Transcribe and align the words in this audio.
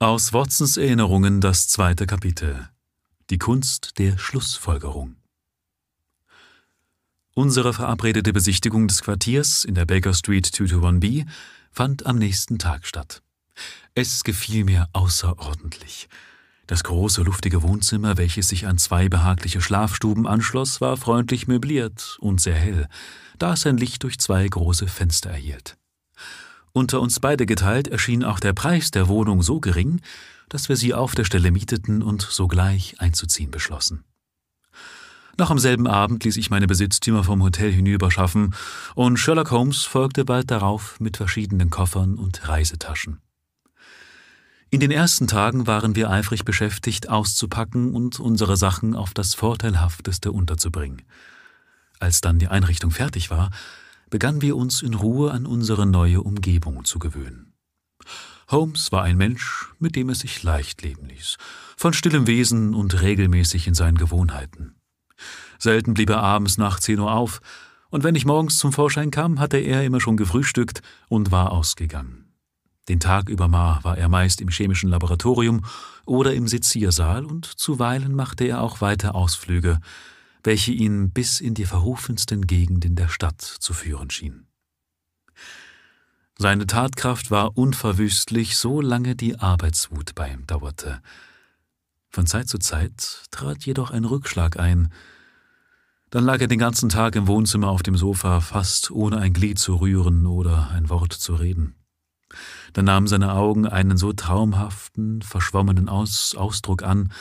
Aus 0.00 0.32
Watsons 0.32 0.76
Erinnerungen 0.76 1.40
das 1.40 1.66
zweite 1.66 2.06
Kapitel. 2.06 2.68
Die 3.30 3.38
Kunst 3.38 3.98
der 3.98 4.16
Schlussfolgerung. 4.16 5.16
Unsere 7.34 7.74
verabredete 7.74 8.32
Besichtigung 8.32 8.86
des 8.86 9.02
Quartiers 9.02 9.64
in 9.64 9.74
der 9.74 9.86
Baker 9.86 10.14
Street 10.14 10.46
221b 10.46 11.26
fand 11.72 12.06
am 12.06 12.16
nächsten 12.16 12.60
Tag 12.60 12.86
statt. 12.86 13.22
Es 13.96 14.22
gefiel 14.22 14.62
mir 14.62 14.88
außerordentlich. 14.92 16.08
Das 16.68 16.84
große, 16.84 17.22
luftige 17.22 17.64
Wohnzimmer, 17.64 18.16
welches 18.18 18.50
sich 18.50 18.68
an 18.68 18.78
zwei 18.78 19.08
behagliche 19.08 19.60
Schlafstuben 19.60 20.28
anschloss, 20.28 20.80
war 20.80 20.96
freundlich 20.96 21.48
möbliert 21.48 22.18
und 22.20 22.40
sehr 22.40 22.54
hell, 22.54 22.86
da 23.40 23.54
es 23.54 23.66
ein 23.66 23.78
Licht 23.78 24.04
durch 24.04 24.20
zwei 24.20 24.46
große 24.46 24.86
Fenster 24.86 25.30
erhielt. 25.30 25.77
Unter 26.72 27.00
uns 27.00 27.20
beide 27.20 27.46
geteilt 27.46 27.88
erschien 27.88 28.24
auch 28.24 28.40
der 28.40 28.52
Preis 28.52 28.90
der 28.90 29.08
Wohnung 29.08 29.42
so 29.42 29.60
gering, 29.60 30.00
dass 30.48 30.68
wir 30.68 30.76
sie 30.76 30.94
auf 30.94 31.14
der 31.14 31.24
Stelle 31.24 31.50
mieteten 31.50 32.02
und 32.02 32.22
sogleich 32.22 32.96
einzuziehen 32.98 33.50
beschlossen. 33.50 34.04
Noch 35.38 35.50
am 35.50 35.58
selben 35.58 35.86
Abend 35.86 36.24
ließ 36.24 36.36
ich 36.36 36.50
meine 36.50 36.66
Besitztümer 36.66 37.22
vom 37.22 37.42
Hotel 37.42 37.70
hinüberschaffen, 37.70 38.54
und 38.96 39.18
Sherlock 39.18 39.52
Holmes 39.52 39.84
folgte 39.84 40.24
bald 40.24 40.50
darauf 40.50 40.98
mit 40.98 41.16
verschiedenen 41.16 41.70
Koffern 41.70 42.16
und 42.16 42.48
Reisetaschen. 42.48 43.20
In 44.70 44.80
den 44.80 44.90
ersten 44.90 45.28
Tagen 45.28 45.66
waren 45.66 45.94
wir 45.94 46.10
eifrig 46.10 46.44
beschäftigt, 46.44 47.08
auszupacken 47.08 47.94
und 47.94 48.18
unsere 48.18 48.56
Sachen 48.56 48.96
auf 48.96 49.14
das 49.14 49.34
Vorteilhafteste 49.34 50.32
unterzubringen. 50.32 51.02
Als 52.00 52.20
dann 52.20 52.38
die 52.38 52.48
Einrichtung 52.48 52.90
fertig 52.90 53.30
war, 53.30 53.50
begannen 54.10 54.42
wir 54.42 54.56
uns 54.56 54.82
in 54.82 54.94
Ruhe 54.94 55.30
an 55.30 55.46
unsere 55.46 55.86
neue 55.86 56.22
Umgebung 56.22 56.84
zu 56.84 56.98
gewöhnen. 56.98 57.52
Holmes 58.50 58.92
war 58.92 59.02
ein 59.02 59.18
Mensch, 59.18 59.72
mit 59.78 59.94
dem 59.94 60.08
es 60.08 60.20
sich 60.20 60.42
leicht 60.42 60.82
leben 60.82 61.06
ließ, 61.06 61.36
von 61.76 61.92
stillem 61.92 62.26
Wesen 62.26 62.74
und 62.74 63.02
regelmäßig 63.02 63.66
in 63.66 63.74
seinen 63.74 63.98
Gewohnheiten. 63.98 64.76
Selten 65.58 65.94
blieb 65.94 66.10
er 66.10 66.22
abends 66.22 66.56
nach 66.56 66.80
zehn 66.80 67.00
Uhr 67.00 67.12
auf, 67.12 67.40
und 67.90 68.04
wenn 68.04 68.14
ich 68.14 68.26
morgens 68.26 68.58
zum 68.58 68.72
Vorschein 68.72 69.10
kam, 69.10 69.40
hatte 69.40 69.58
er 69.58 69.84
immer 69.84 70.00
schon 70.00 70.16
gefrühstückt 70.16 70.82
und 71.08 71.30
war 71.30 71.52
ausgegangen. 71.52 72.34
Den 72.88 73.00
Tag 73.00 73.28
über 73.28 73.50
war 73.52 73.98
er 73.98 74.08
meist 74.08 74.40
im 74.40 74.48
chemischen 74.48 74.88
Laboratorium 74.88 75.64
oder 76.06 76.32
im 76.32 76.48
Seziersaal, 76.48 77.24
und 77.26 77.44
zuweilen 77.44 78.14
machte 78.14 78.44
er 78.44 78.62
auch 78.62 78.80
weite 78.80 79.14
Ausflüge, 79.14 79.78
welche 80.42 80.72
ihn 80.72 81.10
bis 81.10 81.40
in 81.40 81.54
die 81.54 81.64
verrufensten 81.64 82.46
Gegenden 82.46 82.96
der 82.96 83.08
Stadt 83.08 83.40
zu 83.40 83.72
führen 83.72 84.10
schien. 84.10 84.46
Seine 86.38 86.66
Tatkraft 86.66 87.32
war 87.32 87.58
unverwüstlich, 87.58 88.56
solange 88.56 89.16
die 89.16 89.40
Arbeitswut 89.40 90.14
bei 90.14 90.30
ihm 90.30 90.46
dauerte. 90.46 91.02
Von 92.10 92.26
Zeit 92.26 92.48
zu 92.48 92.58
Zeit 92.58 93.24
trat 93.32 93.66
jedoch 93.66 93.90
ein 93.90 94.04
Rückschlag 94.04 94.58
ein. 94.58 94.92
Dann 96.10 96.24
lag 96.24 96.40
er 96.40 96.46
den 96.46 96.60
ganzen 96.60 96.88
Tag 96.88 97.16
im 97.16 97.26
Wohnzimmer 97.26 97.68
auf 97.68 97.82
dem 97.82 97.96
Sofa, 97.96 98.40
fast 98.40 98.90
ohne 98.92 99.18
ein 99.18 99.32
Glied 99.32 99.58
zu 99.58 99.74
rühren 99.76 100.26
oder 100.26 100.70
ein 100.70 100.88
Wort 100.88 101.12
zu 101.12 101.34
reden. 101.34 101.74
Dann 102.72 102.84
nahmen 102.84 103.08
seine 103.08 103.32
Augen 103.32 103.66
einen 103.66 103.96
so 103.96 104.12
traumhaften, 104.12 105.22
verschwommenen 105.22 105.88
Aus 105.88 106.34
Ausdruck 106.36 106.82
an, 106.82 107.12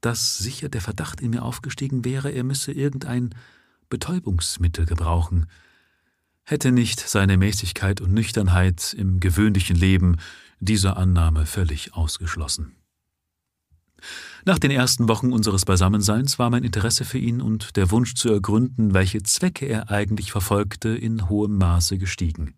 dass 0.00 0.38
sicher 0.38 0.68
der 0.68 0.80
Verdacht 0.80 1.20
in 1.20 1.30
mir 1.30 1.42
aufgestiegen 1.42 2.04
wäre, 2.04 2.30
er 2.30 2.44
müsse 2.44 2.72
irgendein 2.72 3.34
Betäubungsmittel 3.88 4.86
gebrauchen, 4.86 5.46
hätte 6.44 6.72
nicht 6.72 7.00
seine 7.00 7.36
Mäßigkeit 7.36 8.00
und 8.00 8.12
Nüchternheit 8.12 8.94
im 8.94 9.20
gewöhnlichen 9.20 9.76
Leben 9.76 10.16
diese 10.60 10.96
Annahme 10.96 11.46
völlig 11.46 11.94
ausgeschlossen. 11.94 12.76
Nach 14.44 14.58
den 14.58 14.70
ersten 14.70 15.08
Wochen 15.08 15.32
unseres 15.32 15.64
Beisammenseins 15.64 16.38
war 16.38 16.50
mein 16.50 16.62
Interesse 16.62 17.04
für 17.04 17.18
ihn 17.18 17.40
und 17.40 17.76
der 17.76 17.90
Wunsch 17.90 18.14
zu 18.14 18.30
ergründen, 18.30 18.94
welche 18.94 19.22
Zwecke 19.22 19.66
er 19.66 19.90
eigentlich 19.90 20.30
verfolgte, 20.30 20.90
in 20.90 21.28
hohem 21.28 21.58
Maße 21.58 21.98
gestiegen. 21.98 22.54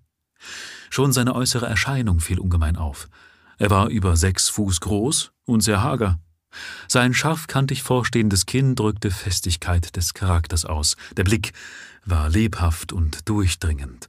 Schon 0.90 1.12
seine 1.12 1.34
äußere 1.34 1.66
Erscheinung 1.66 2.20
fiel 2.20 2.38
ungemein 2.38 2.76
auf. 2.76 3.08
Er 3.56 3.70
war 3.70 3.88
über 3.88 4.16
sechs 4.16 4.48
Fuß 4.50 4.80
groß 4.80 5.32
und 5.46 5.62
sehr 5.62 5.82
hager. 5.82 6.20
Sein 6.86 7.14
scharfkantig 7.14 7.82
vorstehendes 7.82 8.46
Kinn 8.46 8.74
drückte 8.74 9.10
Festigkeit 9.10 9.96
des 9.96 10.14
Charakters 10.14 10.64
aus. 10.64 10.96
Der 11.16 11.24
Blick 11.24 11.52
war 12.04 12.28
lebhaft 12.28 12.92
und 12.92 13.28
durchdringend, 13.28 14.08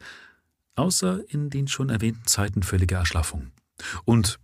außer 0.75 1.21
in 1.29 1.49
den 1.49 1.67
schon 1.67 1.89
erwähnten 1.89 2.25
Zeiten 2.25 2.63
völliger 2.63 2.97
Erschlaffung. 2.97 3.51
Und 4.05 4.39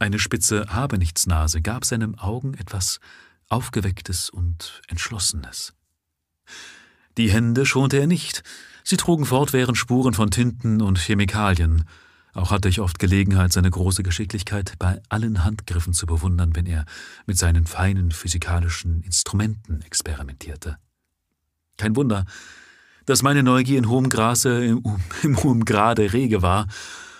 eine 0.00 0.18
spitze 0.18 0.66
Habenichtsnase 0.68 1.60
gab 1.62 1.84
seinen 1.84 2.18
Augen 2.18 2.54
etwas 2.54 2.98
Aufgewecktes 3.48 4.30
und 4.30 4.80
Entschlossenes. 4.88 5.74
Die 7.18 7.30
Hände 7.30 7.66
schonte 7.66 7.98
er 7.98 8.06
nicht, 8.06 8.42
sie 8.82 8.96
trugen 8.96 9.26
fortwährend 9.26 9.76
Spuren 9.76 10.14
von 10.14 10.30
Tinten 10.30 10.80
und 10.80 10.98
Chemikalien, 10.98 11.84
auch 12.34 12.50
hatte 12.50 12.68
ich 12.68 12.80
oft 12.80 12.98
Gelegenheit, 12.98 13.52
seine 13.52 13.70
große 13.70 14.02
Geschicklichkeit 14.02 14.74
bei 14.78 15.00
allen 15.08 15.44
Handgriffen 15.44 15.92
zu 15.92 16.06
bewundern, 16.06 16.56
wenn 16.56 16.66
er 16.66 16.86
mit 17.26 17.38
seinen 17.38 17.66
feinen 17.66 18.10
physikalischen 18.10 19.02
Instrumenten 19.02 19.82
experimentierte. 19.82 20.78
Kein 21.76 21.94
Wunder, 21.94 22.24
dass 23.04 23.22
meine 23.22 23.42
Neugier 23.42 23.78
in 23.78 23.88
hohem 23.88 24.08
Grase, 24.08 24.64
im, 24.64 24.82
im 25.22 25.42
hohen 25.42 25.64
Grade 25.64 26.12
rege 26.12 26.40
war 26.40 26.68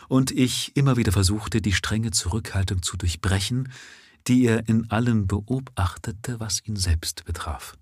und 0.09 0.31
ich 0.31 0.77
immer 0.77 0.97
wieder 0.97 1.13
versuchte, 1.13 1.61
die 1.61 1.73
strenge 1.73 2.11
Zurückhaltung 2.11 2.83
zu 2.83 2.97
durchbrechen, 2.97 3.71
die 4.29 4.45
er 4.45 4.69
in 4.69 4.91
allem 4.91 5.27
beobachtete, 5.27 6.41
was 6.41 6.65
ihn 6.65 6.77
selbst 6.77 7.25
betraf. 7.25 7.77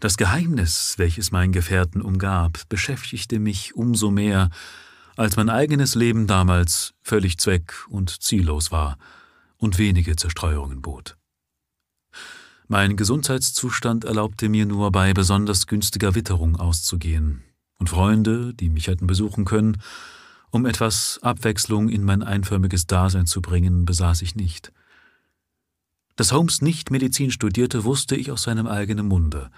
Das 0.00 0.16
Geheimnis, 0.16 0.94
welches 0.98 1.30
meinen 1.30 1.52
Gefährten 1.52 2.02
umgab, 2.02 2.68
beschäftigte 2.68 3.38
mich 3.38 3.74
umso 3.74 4.10
mehr, 4.10 4.50
als 5.16 5.36
mein 5.36 5.50
eigenes 5.50 5.94
Leben 5.94 6.26
damals 6.26 6.94
völlig 7.02 7.38
zweck- 7.38 7.86
und 7.88 8.22
ziellos 8.22 8.70
war 8.70 8.98
und 9.56 9.78
wenige 9.78 10.16
Zerstreuungen 10.16 10.82
bot. 10.82 11.16
Mein 12.68 12.96
Gesundheitszustand 12.96 14.04
erlaubte 14.04 14.48
mir 14.48 14.66
nur 14.66 14.90
bei 14.92 15.12
besonders 15.14 15.66
günstiger 15.66 16.14
Witterung 16.14 16.56
auszugehen, 16.56 17.42
und 17.78 17.90
Freunde, 17.90 18.54
die 18.54 18.70
mich 18.70 18.88
hätten 18.88 19.06
besuchen 19.06 19.44
können, 19.44 19.80
um 20.50 20.66
etwas 20.66 21.18
Abwechslung 21.22 21.88
in 21.88 22.04
mein 22.04 22.22
einförmiges 22.22 22.86
Dasein 22.86 23.26
zu 23.26 23.42
bringen, 23.42 23.84
besaß 23.84 24.22
ich 24.22 24.34
nicht. 24.34 24.72
Dass 26.16 26.32
Holmes 26.32 26.62
nicht 26.62 26.90
Medizin 26.90 27.30
studierte, 27.30 27.84
wusste 27.84 28.16
ich 28.16 28.30
aus 28.30 28.44
seinem 28.44 28.66
eigenen 28.66 29.06
Munde, 29.06 29.50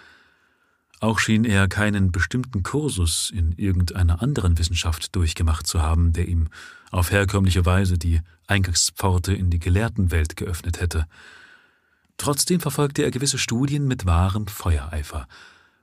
auch 1.01 1.19
schien 1.19 1.45
er 1.45 1.69
keinen 1.69 2.11
bestimmten 2.11 2.63
Kursus 2.63 3.31
in 3.31 3.53
irgendeiner 3.53 4.21
anderen 4.23 4.59
Wissenschaft 4.59 5.15
durchgemacht 5.15 5.67
zu 5.67 5.81
haben, 5.81 6.13
der 6.13 6.29
ihm 6.29 6.49
auf 6.91 7.11
herkömmliche 7.11 7.65
Weise 7.67 7.99
die 7.99 8.21
Eingangspforte 8.47 9.33
in 9.33 9.51
die 9.51 9.59
Gelehrtenwelt 9.59 10.37
geöffnet 10.37 10.81
hätte. 10.81 11.07
Trotzdem 12.17 12.61
verfolgte 12.61 13.03
er 13.03 13.11
gewisse 13.11 13.39
Studien 13.39 13.87
mit 13.87 14.07
wahrem 14.07 14.49
Feuereifer 14.49 15.29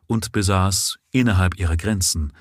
und 0.08 0.32
besaß 0.32 0.98
innerhalb 1.12 1.58
ihrer 1.58 1.78
Grenzen 1.78 2.34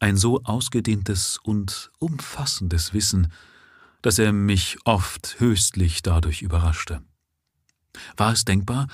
ein 0.00 0.16
so 0.16 0.42
ausgedehntes 0.44 1.38
und 1.42 1.90
umfassendes 1.98 2.94
Wissen, 2.94 3.32
dass 4.02 4.18
er 4.18 4.32
mich 4.32 4.78
oft 4.84 5.36
höchstlich 5.38 6.02
dadurch 6.02 6.42
überraschte. 6.42 7.02
War 8.16 8.32
es 8.32 8.44
denkbar, 8.44 8.88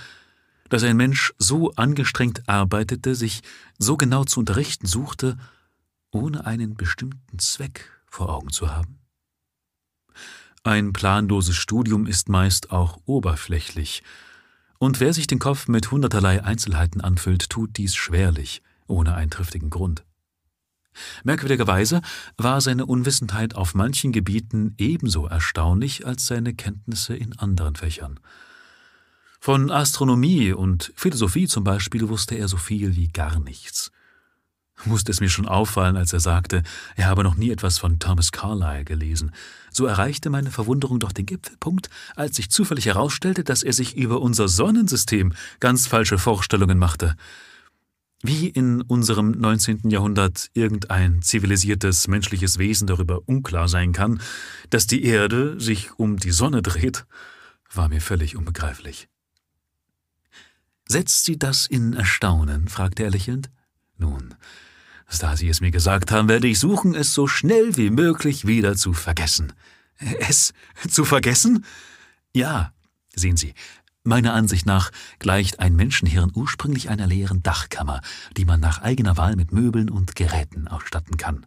dass 0.69 0.83
ein 0.83 0.97
Mensch 0.97 1.35
so 1.39 1.73
angestrengt 1.73 2.49
arbeitete, 2.49 3.15
sich 3.15 3.43
so 3.79 3.97
genau 3.97 4.25
zu 4.25 4.41
unterrichten 4.41 4.87
suchte, 4.87 5.39
ohne 6.11 6.47
einen 6.47 6.75
bestimmten 6.75 7.39
Zweck 7.39 7.91
vor 8.07 8.31
Augen 8.31 8.51
zu 8.51 8.75
haben? 8.75 8.99
Ein 10.63 10.93
planloses 10.93 11.57
Studium 11.57 12.07
ist 12.07 12.29
meist 12.29 12.71
auch 12.71 12.99
oberflächlich, 13.05 14.03
und 14.79 15.01
wer 15.01 15.15
sich 15.15 15.27
den 15.27 15.39
Kopf 15.39 15.69
mit 15.69 15.91
hunderterlei 15.91 16.43
Einzelheiten 16.43 17.01
anfüllt, 17.01 17.49
tut 17.49 17.77
dies 17.77 17.95
schwerlich, 17.95 18.61
ohne 18.87 19.15
einen 19.15 19.31
triftigen 19.31 19.71
Grund. 19.71 20.05
Merkwürdigerweise 21.23 22.03
war 22.37 22.61
seine 22.61 22.87
Unwissenheit 22.87 23.55
auf 23.55 23.75
manchen 23.75 24.13
Gebieten 24.13 24.75
ebenso 24.79 25.27
erstaunlich 25.27 26.07
als 26.07 26.27
seine 26.27 26.55
Kenntnisse 26.55 27.17
in 27.17 27.39
anderen 27.39 27.77
Fächern. 27.77 28.21
Von 29.45 29.71
Astronomie 29.71 30.55
und 30.55 30.91
Philosophie 30.97 31.47
zum 31.47 31.65
Beispiel 31.65 32.09
wusste 32.09 32.35
er 32.35 32.49
so 32.49 32.57
viel 32.57 32.97
wie 32.97 33.09
gar 33.09 33.39
nichts. 33.41 33.93
Musste 34.87 35.13
es 35.13 35.21
mir 35.21 35.29
schon 35.29 35.47
auffallen, 35.47 35.99
als 35.99 36.15
er 36.15 36.21
sagte, 36.21 36.63
er 36.97 37.09
habe 37.09 37.25
noch 37.25 37.35
nie 37.35 37.51
etwas 37.51 37.77
von 37.77 37.99
Thomas 37.99 38.33
Carlyle 38.33 38.87
gelesen. 38.87 39.33
So 39.71 39.85
erreichte 39.85 40.31
meine 40.31 40.51
Verwunderung 40.51 40.99
doch 40.99 41.13
den 41.13 41.27
Gipfelpunkt, 41.27 41.91
als 42.17 42.37
sich 42.37 42.49
zufällig 42.49 42.87
herausstellte, 42.87 43.45
dass 43.45 43.63
er 43.63 43.75
sich 43.75 43.95
über 43.99 44.23
unser 44.23 44.49
Sonnensystem 44.49 45.35
ganz 45.61 45.87
falsche 45.87 46.17
Vorstellungen 46.17 46.79
machte. 46.79 47.15
Wie 48.23 48.49
in 48.49 48.81
unserem 48.81 49.33
19. 49.33 49.91
Jahrhundert 49.91 50.49
irgendein 50.55 51.21
zivilisiertes 51.21 52.09
menschliches 52.09 52.57
Wesen 52.57 52.87
darüber 52.87 53.21
unklar 53.29 53.69
sein 53.69 53.93
kann, 53.93 54.23
dass 54.71 54.87
die 54.87 55.05
Erde 55.05 55.61
sich 55.61 55.99
um 55.99 56.17
die 56.17 56.33
Sonne 56.33 56.63
dreht, 56.63 57.05
war 57.75 57.91
mir 57.91 58.01
völlig 58.01 58.37
unbegreiflich. 58.37 59.07
Setzt 60.89 61.25
Sie 61.25 61.39
das 61.39 61.67
in 61.67 61.95
Erstaunen? 61.95 62.69
fragte 62.69 63.05
er 63.05 63.11
lächelnd. 63.11 63.51
Nun, 63.97 64.35
da 65.21 65.37
Sie 65.37 65.49
es 65.49 65.61
mir 65.61 65.71
gesagt 65.71 66.11
haben, 66.11 66.29
werde 66.29 66.49
ich 66.49 66.59
suchen, 66.59 66.95
es 66.95 67.15
so 67.15 67.27
schnell 67.27 67.77
wie 67.77 67.91
möglich 67.91 68.47
wieder 68.47 68.77
zu 68.77 68.93
vergessen. 68.93 69.53
Es 70.19 70.53
zu 70.89 71.05
vergessen? 71.05 71.65
Ja, 72.35 72.73
sehen 73.15 73.37
Sie, 73.37 73.55
Meiner 74.07 74.35
Ansicht 74.35 74.67
nach 74.67 74.91
gleicht 75.19 75.61
ein 75.61 75.77
Menschenhirn 75.77 76.31
ursprünglich 76.35 76.91
einer 76.91 77.07
leeren 77.07 77.43
Dachkammer, 77.43 78.03
die 78.37 78.45
man 78.45 78.61
nach 78.61 78.83
eigener 78.83 79.17
Wahl 79.17 79.35
mit 79.35 79.51
Möbeln 79.51 79.89
und 79.89 80.15
Geräten 80.15 80.69
ausstatten 80.69 81.17
kann. 81.17 81.47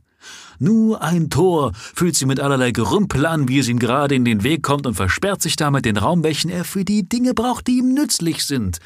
Nur 0.58 1.04
ein 1.04 1.30
Tor 1.30 1.74
fühlt 1.76 2.16
sie 2.16 2.26
mit 2.26 2.40
allerlei 2.40 2.72
Gerümpel 2.72 3.28
an, 3.28 3.48
wie 3.48 3.60
es 3.60 3.68
ihm 3.68 3.78
gerade 3.78 4.16
in 4.16 4.26
den 4.26 4.42
Weg 4.42 4.64
kommt 4.64 4.88
und 4.88 4.96
versperrt 4.96 5.40
sich 5.44 5.56
damit 5.56 5.86
den 5.86 5.98
Raum, 5.98 6.24
welchen 6.24 6.50
er 6.50 6.66
für 6.66 6.84
die 6.84 7.08
Dinge 7.08 7.36
braucht, 7.36 7.68
die 7.68 7.78
ihm 7.78 7.94
nützlich 7.94 8.44
sind. 8.44 8.80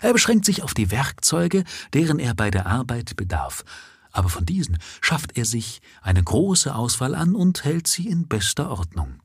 Er 0.00 0.12
beschränkt 0.12 0.44
sich 0.44 0.62
auf 0.62 0.74
die 0.74 0.90
Werkzeuge, 0.90 1.64
deren 1.92 2.18
er 2.18 2.34
bei 2.34 2.50
der 2.50 2.66
Arbeit 2.66 3.16
bedarf. 3.16 3.64
Aber 4.12 4.28
von 4.28 4.46
diesen 4.46 4.78
schafft 5.00 5.36
er 5.36 5.44
sich 5.44 5.80
eine 6.02 6.22
große 6.22 6.74
Auswahl 6.74 7.14
an 7.14 7.34
und 7.34 7.64
hält 7.64 7.86
sie 7.86 8.08
in 8.08 8.26
bester 8.26 8.70
Ordnung. 8.70 9.20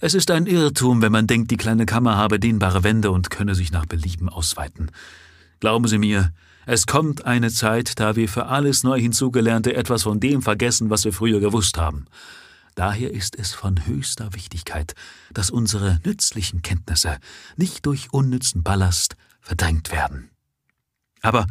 Es 0.00 0.14
ist 0.14 0.30
ein 0.30 0.46
Irrtum, 0.46 1.02
wenn 1.02 1.12
man 1.12 1.26
denkt, 1.26 1.50
die 1.50 1.56
kleine 1.56 1.86
Kammer 1.86 2.16
habe 2.16 2.40
dehnbare 2.40 2.82
Wände 2.84 3.10
und 3.10 3.30
könne 3.30 3.54
sich 3.54 3.70
nach 3.70 3.86
Belieben 3.86 4.28
ausweiten. 4.28 4.90
Glauben 5.60 5.86
Sie 5.86 5.98
mir, 5.98 6.32
es 6.66 6.86
kommt 6.86 7.26
eine 7.26 7.50
Zeit, 7.50 8.00
da 8.00 8.16
wir 8.16 8.28
für 8.28 8.46
alles 8.46 8.82
neu 8.82 9.00
hinzugelernte 9.00 9.74
etwas 9.74 10.04
von 10.04 10.20
dem 10.20 10.42
vergessen, 10.42 10.90
was 10.90 11.04
wir 11.04 11.12
früher 11.12 11.40
gewusst 11.40 11.76
haben. 11.76 12.06
Daher 12.74 13.12
ist 13.12 13.38
es 13.38 13.52
von 13.52 13.84
höchster 13.86 14.32
Wichtigkeit, 14.32 14.94
dass 15.32 15.50
unsere 15.50 16.00
nützlichen 16.04 16.62
Kenntnisse 16.62 17.18
nicht 17.56 17.84
durch 17.84 18.12
unnützen 18.12 18.62
Ballast 18.62 19.16
verdrängt 19.42 19.92
werden. 19.92 20.30
Aber 21.20 21.46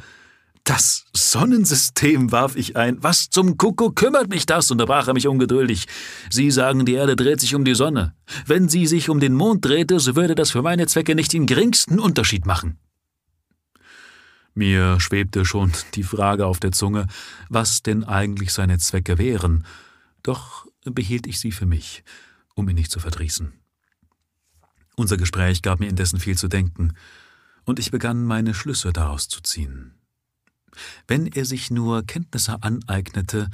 das 0.64 1.06
Sonnensystem, 1.14 2.32
warf 2.32 2.56
ich 2.56 2.76
ein. 2.76 3.02
Was 3.02 3.30
zum 3.30 3.58
Kuckuck 3.58 3.96
kümmert 3.96 4.30
mich 4.30 4.46
das? 4.46 4.70
unterbrach 4.70 5.08
er 5.08 5.14
mich 5.14 5.28
ungeduldig. 5.28 5.88
Sie 6.30 6.52
sagen, 6.52 6.86
die 6.86 6.94
Erde 6.94 7.16
dreht 7.16 7.40
sich 7.40 7.56
um 7.56 7.66
die 7.66 7.76
Sonne. 7.76 8.14
Wenn 8.46 8.70
sie 8.70 8.86
sich 8.86 9.10
um 9.10 9.20
den 9.20 9.34
Mond 9.34 9.66
drehte, 9.66 10.00
so 10.00 10.16
würde 10.16 10.36
das 10.36 10.52
für 10.52 10.62
meine 10.62 10.88
Zwecke 10.88 11.16
nicht 11.16 11.34
den 11.34 11.48
geringsten 11.48 12.00
Unterschied 12.00 12.46
machen. 12.46 12.78
Mir 14.54 15.00
schwebte 15.00 15.46
schon 15.46 15.72
die 15.96 16.04
Frage 16.04 16.46
auf 16.46 16.60
der 16.60 16.72
Zunge, 16.72 17.08
was 17.50 17.84
denn 17.84 18.04
eigentlich 18.04 18.54
seine 18.54 18.78
Zwecke 18.78 19.18
wären, 19.18 19.66
doch 20.24 20.68
behielt 20.84 21.26
ich 21.26 21.40
sie 21.40 21.52
für 21.52 21.66
mich, 21.66 22.04
um 22.54 22.68
ihn 22.70 22.76
nicht 22.76 22.92
zu 22.92 23.00
verdrießen. 23.00 23.54
Unser 24.96 25.18
Gespräch 25.18 25.62
gab 25.62 25.80
mir 25.80 25.88
indessen 25.88 26.20
viel 26.20 26.38
zu 26.38 26.48
denken, 26.48 26.94
und 27.66 27.80
ich 27.80 27.92
begann 27.92 28.24
meine 28.24 28.54
Schlüsse 28.54 28.94
daraus 28.94 29.28
zu 29.28 29.42
ziehen. 29.42 29.94
Wenn 31.08 31.28
er 31.28 31.46
sich 31.46 31.72
nur 31.72 32.04
Kenntnisse 32.04 32.64
aneignete, 32.64 33.50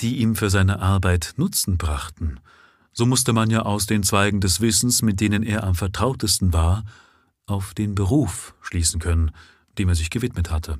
die 0.00 0.18
ihm 0.18 0.36
für 0.36 0.50
seine 0.50 0.80
Arbeit 0.80 1.34
Nutzen 1.36 1.78
brachten, 1.78 2.40
so 2.92 3.04
musste 3.04 3.32
man 3.32 3.50
ja 3.50 3.62
aus 3.62 3.86
den 3.86 4.02
Zweigen 4.02 4.40
des 4.40 4.60
Wissens, 4.60 5.02
mit 5.02 5.20
denen 5.20 5.42
er 5.42 5.64
am 5.64 5.74
vertrautesten 5.74 6.52
war, 6.52 6.84
auf 7.44 7.74
den 7.74 7.94
Beruf 7.94 8.54
schließen 8.62 9.00
können, 9.00 9.32
dem 9.78 9.88
er 9.88 9.94
sich 9.94 10.10
gewidmet 10.10 10.50
hatte. 10.50 10.78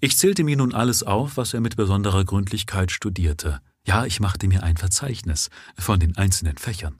Ich 0.00 0.16
zählte 0.16 0.42
mir 0.42 0.56
nun 0.56 0.74
alles 0.74 1.02
auf, 1.02 1.36
was 1.36 1.54
er 1.54 1.60
mit 1.60 1.76
besonderer 1.76 2.24
Gründlichkeit 2.24 2.90
studierte. 2.90 3.60
Ja, 3.86 4.04
ich 4.04 4.20
machte 4.20 4.48
mir 4.48 4.62
ein 4.62 4.76
Verzeichnis 4.76 5.50
von 5.78 6.00
den 6.00 6.16
einzelnen 6.16 6.56
Fächern. 6.56 6.98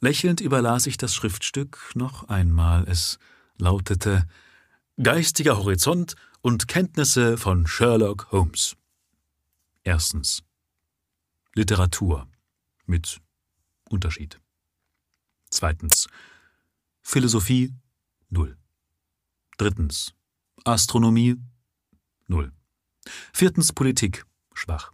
Lächelnd 0.00 0.40
überlas 0.40 0.86
ich 0.86 0.96
das 0.96 1.14
Schriftstück 1.14 1.92
noch 1.94 2.28
einmal. 2.28 2.84
Es 2.88 3.18
lautete 3.58 4.26
Geistiger 5.02 5.58
Horizont 5.58 6.16
und 6.40 6.68
Kenntnisse 6.68 7.36
von 7.36 7.66
Sherlock 7.66 8.32
Holmes. 8.32 8.76
Erstens. 9.84 10.42
Literatur 11.54 12.26
mit 12.86 13.20
Unterschied. 13.90 14.40
Zweitens. 15.50 16.08
Philosophie 17.02 17.74
null. 18.30 18.56
Drittens. 19.58 20.14
Astronomie 20.64 21.36
null. 22.26 22.52
Viertens. 23.34 23.74
Politik 23.74 24.24
schwach. 24.54 24.92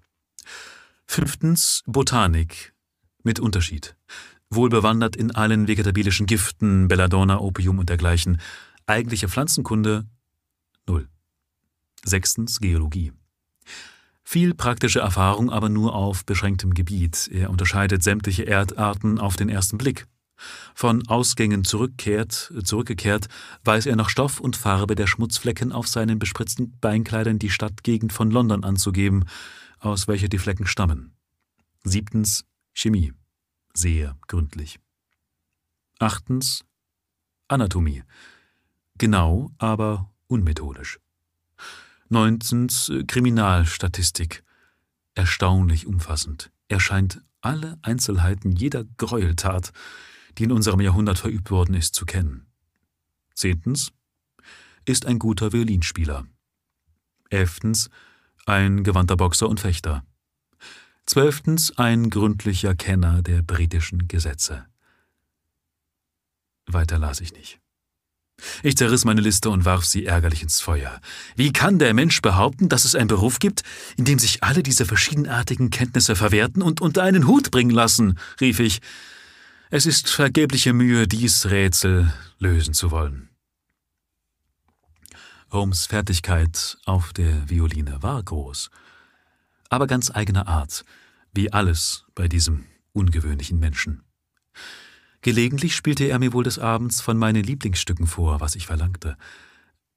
Fünftens. 1.07 1.85
Botanik 1.87 2.75
mit 3.23 3.39
Unterschied. 3.39 3.97
Wohlbewandert 4.51 5.17
in 5.17 5.33
allen 5.33 5.69
vegetabilischen 5.69 6.27
Giften, 6.27 6.89
Belladonna, 6.89 7.39
Opium 7.39 7.79
und 7.79 7.89
dergleichen. 7.89 8.41
Eigentliche 8.87 9.29
Pflanzenkunde 9.29 10.07
null. 10.87 11.09
Sechstens 12.05 12.61
Geologie. 12.61 13.13
Viel 14.23 14.55
praktische 14.55 15.01
Erfahrung, 15.01 15.51
aber 15.51 15.69
nur 15.69 15.95
auf 15.95 16.25
beschränktem 16.25 16.75
Gebiet. 16.75 17.29
Er 17.33 17.51
unterscheidet 17.51 18.03
sämtliche 18.03 18.47
Erdarten 18.47 19.21
auf 19.21 19.37
den 19.37 19.49
ersten 19.49 19.79
Blick. 19.79 20.07
Von 20.75 21.07
Ausgängen 21.09 21.65
zurückkehrt, 21.65 22.53
zurückgekehrt, 22.63 23.29
weiß 23.65 23.87
er 23.87 23.97
nach 23.97 24.11
Stoff 24.11 24.41
und 24.41 24.57
Farbe 24.57 24.95
der 24.95 25.07
Schmutzflecken 25.07 25.73
auf 25.73 25.89
seinen 25.89 26.19
bespritzten 26.19 26.79
Beinkleidern 26.81 27.39
die 27.39 27.51
Stadtgegend 27.51 28.13
von 28.13 28.31
London 28.31 28.65
anzugeben, 28.65 29.25
aus 29.79 30.09
welcher 30.09 30.29
die 30.29 30.39
Flecken 30.39 30.67
stammen. 30.67 31.15
Siebtens 31.85 32.45
Chemie. 32.75 33.13
Sehr 33.77 34.17
gründlich. 34.27 34.81
Achtens 35.99 36.65
Anatomie. 37.47 38.05
Genau, 38.97 39.51
aber 39.59 40.11
unmethodisch. 40.29 40.99
Neuntens 42.09 42.91
Kriminalstatistik. 43.07 44.43
Erstaunlich 45.15 45.87
umfassend. 45.87 46.51
Er 46.69 46.81
scheint 46.81 47.21
alle 47.43 47.79
Einzelheiten 47.83 48.53
jeder 48.53 48.85
Gräueltat, 48.97 49.73
die 50.39 50.45
in 50.45 50.53
unserem 50.53 50.81
Jahrhundert 50.81 51.19
verübt 51.19 51.51
worden 51.51 51.75
ist, 51.75 51.95
zu 51.95 52.07
kennen. 52.07 52.47
Zehntens 53.35 53.93
ist 54.87 55.05
ein 55.05 55.19
guter 55.19 55.53
Violinspieler. 55.53 56.27
Elftens 57.29 57.91
ein 58.47 58.85
gewandter 58.85 59.19
Boxer 59.19 59.51
und 59.51 59.61
Fechter. 59.61 60.03
Zwölftens 61.07 61.79
ein 61.79 62.11
gründlicher 62.11 62.75
Kenner 62.75 63.23
der 63.23 63.43
britischen 63.43 64.09
Gesetze. 64.09 64.67
Weiter 66.67 66.99
las 66.99 67.21
ich 67.21 67.33
nicht. 67.33 67.61
Ich 68.63 68.77
zerriss 68.77 69.05
meine 69.05 69.21
Liste 69.21 69.49
und 69.51 69.65
warf 69.65 69.85
sie 69.85 70.05
ärgerlich 70.05 70.43
ins 70.43 70.61
Feuer. 70.61 71.01
Wie 71.37 71.53
kann 71.53 71.79
der 71.79 71.95
Mensch 71.95 72.21
behaupten, 72.21 72.69
dass 72.69 72.85
es 72.85 72.95
einen 72.95 73.09
Beruf 73.09 73.39
gibt, 73.39 73.63
in 73.97 74.05
dem 74.05 74.19
sich 74.19 74.43
alle 74.43 74.63
diese 74.63 74.85
verschiedenartigen 74.85 75.71
Kenntnisse 75.71 76.17
verwerten 76.17 76.61
und 76.61 76.81
unter 76.81 77.03
einen 77.03 77.27
Hut 77.27 77.51
bringen 77.51 77.71
lassen? 77.71 78.19
rief 78.41 78.59
ich. 78.59 78.81
Es 79.71 79.87
ist 79.87 80.09
vergebliche 80.09 80.73
Mühe, 80.73 81.09
dies 81.09 81.47
Rätsel 81.47 82.13
lösen 82.39 82.75
zu 82.75 82.91
wollen. 82.91 83.31
Holmes 85.51 85.87
Fertigkeit 85.87 86.77
auf 86.85 87.13
der 87.13 87.49
Violine 87.49 88.03
war 88.03 88.23
groß, 88.23 88.71
aber 89.71 89.87
ganz 89.87 90.11
eigener 90.11 90.47
Art, 90.49 90.85
wie 91.37 91.53
alles 91.53 92.05
bei 92.15 92.29
diesem 92.29 92.65
ungewöhnlichen 92.93 93.59
Menschen. 93.59 94.03
Gelegentlich 95.21 95.75
spielte 95.75 96.05
er 96.05 96.19
mir 96.19 96.33
wohl 96.33 96.45
des 96.45 96.59
Abends 96.59 97.01
von 97.01 97.19
meinen 97.19 97.43
Lieblingsstücken 97.43 98.07
vor, 98.07 98.41
was 98.41 98.55
ich 98.55 98.67
verlangte. 98.67 99.17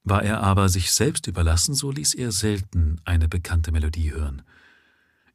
War 0.04 0.24
er 0.24 0.42
aber 0.42 0.70
sich 0.70 0.92
selbst 0.92 1.28
überlassen, 1.28 1.76
so 1.76 1.92
ließ 1.92 2.14
er 2.16 2.32
selten 2.32 3.00
eine 3.06 3.28
bekannte 3.28 3.72
Melodie 3.72 4.12
hören. 4.12 4.42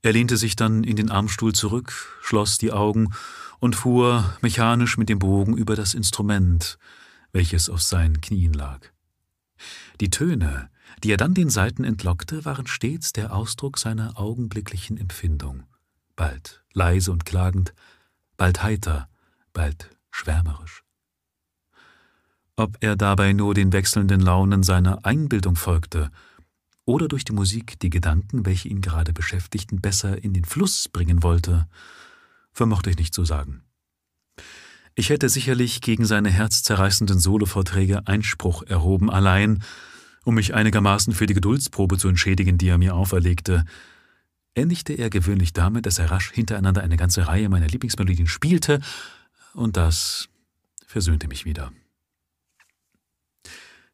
Er 0.03 0.13
lehnte 0.13 0.37
sich 0.37 0.57
dann 0.57 0.85
in 0.85 0.97
den 0.97 1.11
Armstuhl 1.11 1.55
zurück, 1.55 2.19
schloss 2.23 2.59
die 2.59 2.73
Augen 2.73 3.15
und 3.61 3.77
fuhr 3.77 4.37
mechanisch 4.43 4.99
mit 4.99 5.09
dem 5.09 5.19
Bogen 5.19 5.57
über 5.57 5.77
das 5.77 5.95
Instrument, 5.95 6.79
welches 7.33 7.71
auf 7.71 7.83
seinen 7.83 8.21
Knien 8.21 8.53
lag. 8.53 8.81
Die 10.01 10.11
Töne, 10.11 10.71
die 11.03 11.11
er 11.11 11.17
dann 11.17 11.35
den 11.35 11.51
Saiten 11.51 11.85
entlockte, 11.85 12.45
waren 12.45 12.67
stets 12.67 13.13
der 13.13 13.35
Ausdruck 13.35 13.79
seiner 13.79 14.19
augenblicklichen 14.19 14.99
Empfindung, 14.99 15.65
bald 16.17 16.65
leise 16.73 17.13
und 17.13 17.25
klagend, 17.25 17.75
bald 18.37 18.63
heiter, 18.63 19.09
bald 19.53 19.91
schwärmerisch. 20.11 20.83
Ob 22.57 22.77
er 22.81 22.97
dabei 22.97 23.33
nur 23.33 23.55
den 23.55 23.73
wechselnden 23.73 24.21
Launen 24.21 24.63
seiner 24.63 25.05
Einbildung 25.05 25.57
folgte 25.57 26.11
oder 26.85 27.09
durch 27.09 27.25
die 27.25 27.33
Musik 27.33 27.79
die 27.81 27.91
Gedanken, 27.91 28.47
welche 28.47 28.69
ihn 28.69 28.81
gerade 28.81 29.13
beschäftigten, 29.13 29.81
besser 29.81 30.23
in 30.23 30.33
den 30.33 30.45
Fluss 30.45 30.89
bringen 30.89 31.23
wollte, 31.23 31.67
vermochte 32.53 32.91
ich 32.91 32.99
nicht 32.99 33.15
zu 33.15 33.25
sagen. 33.25 33.63
Ich 34.95 35.11
hätte 35.11 35.29
sicherlich 35.29 35.81
gegen 35.81 36.05
seine 36.05 36.31
herzzerreißenden 36.31 37.19
Solovorträge 37.19 38.07
Einspruch 38.07 38.63
erhoben, 38.63 39.11
allein 39.11 39.63
Um 40.27 40.37
mich 40.37 40.55
einigermaßen 40.55 41.13
für 41.13 41.27
die 41.27 41.35
Geduldsprobe 41.35 41.99
zu 41.99 42.09
entschädigen, 42.09 42.57
die 42.57 42.69
er 42.69 42.79
mir 42.79 42.95
auferlegte, 42.95 43.65
endigte 44.55 44.93
er 44.93 45.11
gewöhnlich 45.11 45.53
damit, 45.53 45.87
dass 45.87 45.99
er 45.99 46.11
rasch 46.11 46.31
hintereinander 46.33 46.83
eine 46.83 46.97
ganze 46.97 47.27
Reihe 47.27 47.49
meiner 47.49 47.67
Lieblingsmelodien 47.67 48.27
spielte, 48.27 48.81
und 49.53 49.77
das 49.77 50.29
versöhnte 50.87 51.29
mich 51.29 51.45
wieder. 51.45 51.73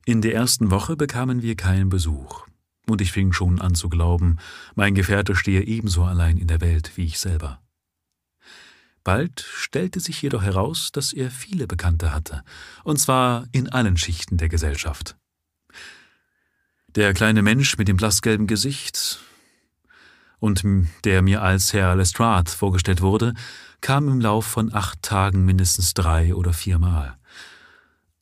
In 0.05 0.23
der 0.23 0.35
ersten 0.35 0.71
Woche 0.71 0.97
bekamen 0.97 1.43
wir 1.43 1.57
keinen 1.57 1.89
Besuch, 1.89 2.47
und 2.87 3.01
ich 3.01 3.13
fing 3.13 3.33
schon 3.33 3.61
an 3.61 3.75
zu 3.75 3.89
glauben, 3.89 4.39
mein 4.75 4.95
Gefährte 4.95 5.35
stehe 5.35 5.63
ebenso 5.63 6.05
allein 6.05 6.39
in 6.39 6.49
der 6.49 6.61
Welt 6.61 6.93
wie 6.97 7.05
ich 7.05 7.19
selber. 7.19 7.63
Bald 9.03 9.41
stellte 9.41 10.01
sich 10.01 10.21
jedoch 10.21 10.43
heraus, 10.43 10.91
dass 10.93 11.13
er 11.13 11.31
viele 11.31 11.67
Bekannte 11.67 12.13
hatte, 12.13 12.43
und 12.85 12.99
zwar 12.99 13.47
in 13.53 13.69
allen 13.69 13.97
Schichten 13.97 14.37
der 14.37 14.49
Gesellschaft. 14.49 15.17
Der 16.89 17.15
kleine 17.15 17.43
Mensch 17.43 17.79
mit 17.79 17.89
dem 17.89 17.97
blassgelben 17.97 18.47
Gesicht 18.47 19.21
und 20.41 20.65
der 21.05 21.23
mir 21.23 21.43
als 21.43 21.73
Herr 21.73 21.95
Lestrade 21.95 22.51
vorgestellt 22.51 23.03
wurde, 23.03 23.35
kam 23.81 24.09
im 24.09 24.21
Lauf 24.21 24.47
von 24.47 24.75
acht 24.75 25.03
Tagen 25.03 25.45
mindestens 25.45 25.95
drei 25.95 26.35
oder 26.35 26.53
viermal. 26.53 27.17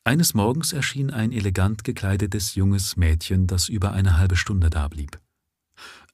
Eines 0.04 0.34
Morgens 0.34 0.72
erschien 0.72 1.10
ein 1.10 1.32
elegant 1.32 1.84
gekleidetes 1.84 2.54
junges 2.54 2.96
Mädchen, 2.96 3.46
das 3.46 3.68
über 3.68 3.92
eine 3.92 4.16
halbe 4.16 4.36
Stunde 4.36 4.70
dablieb. 4.70 5.18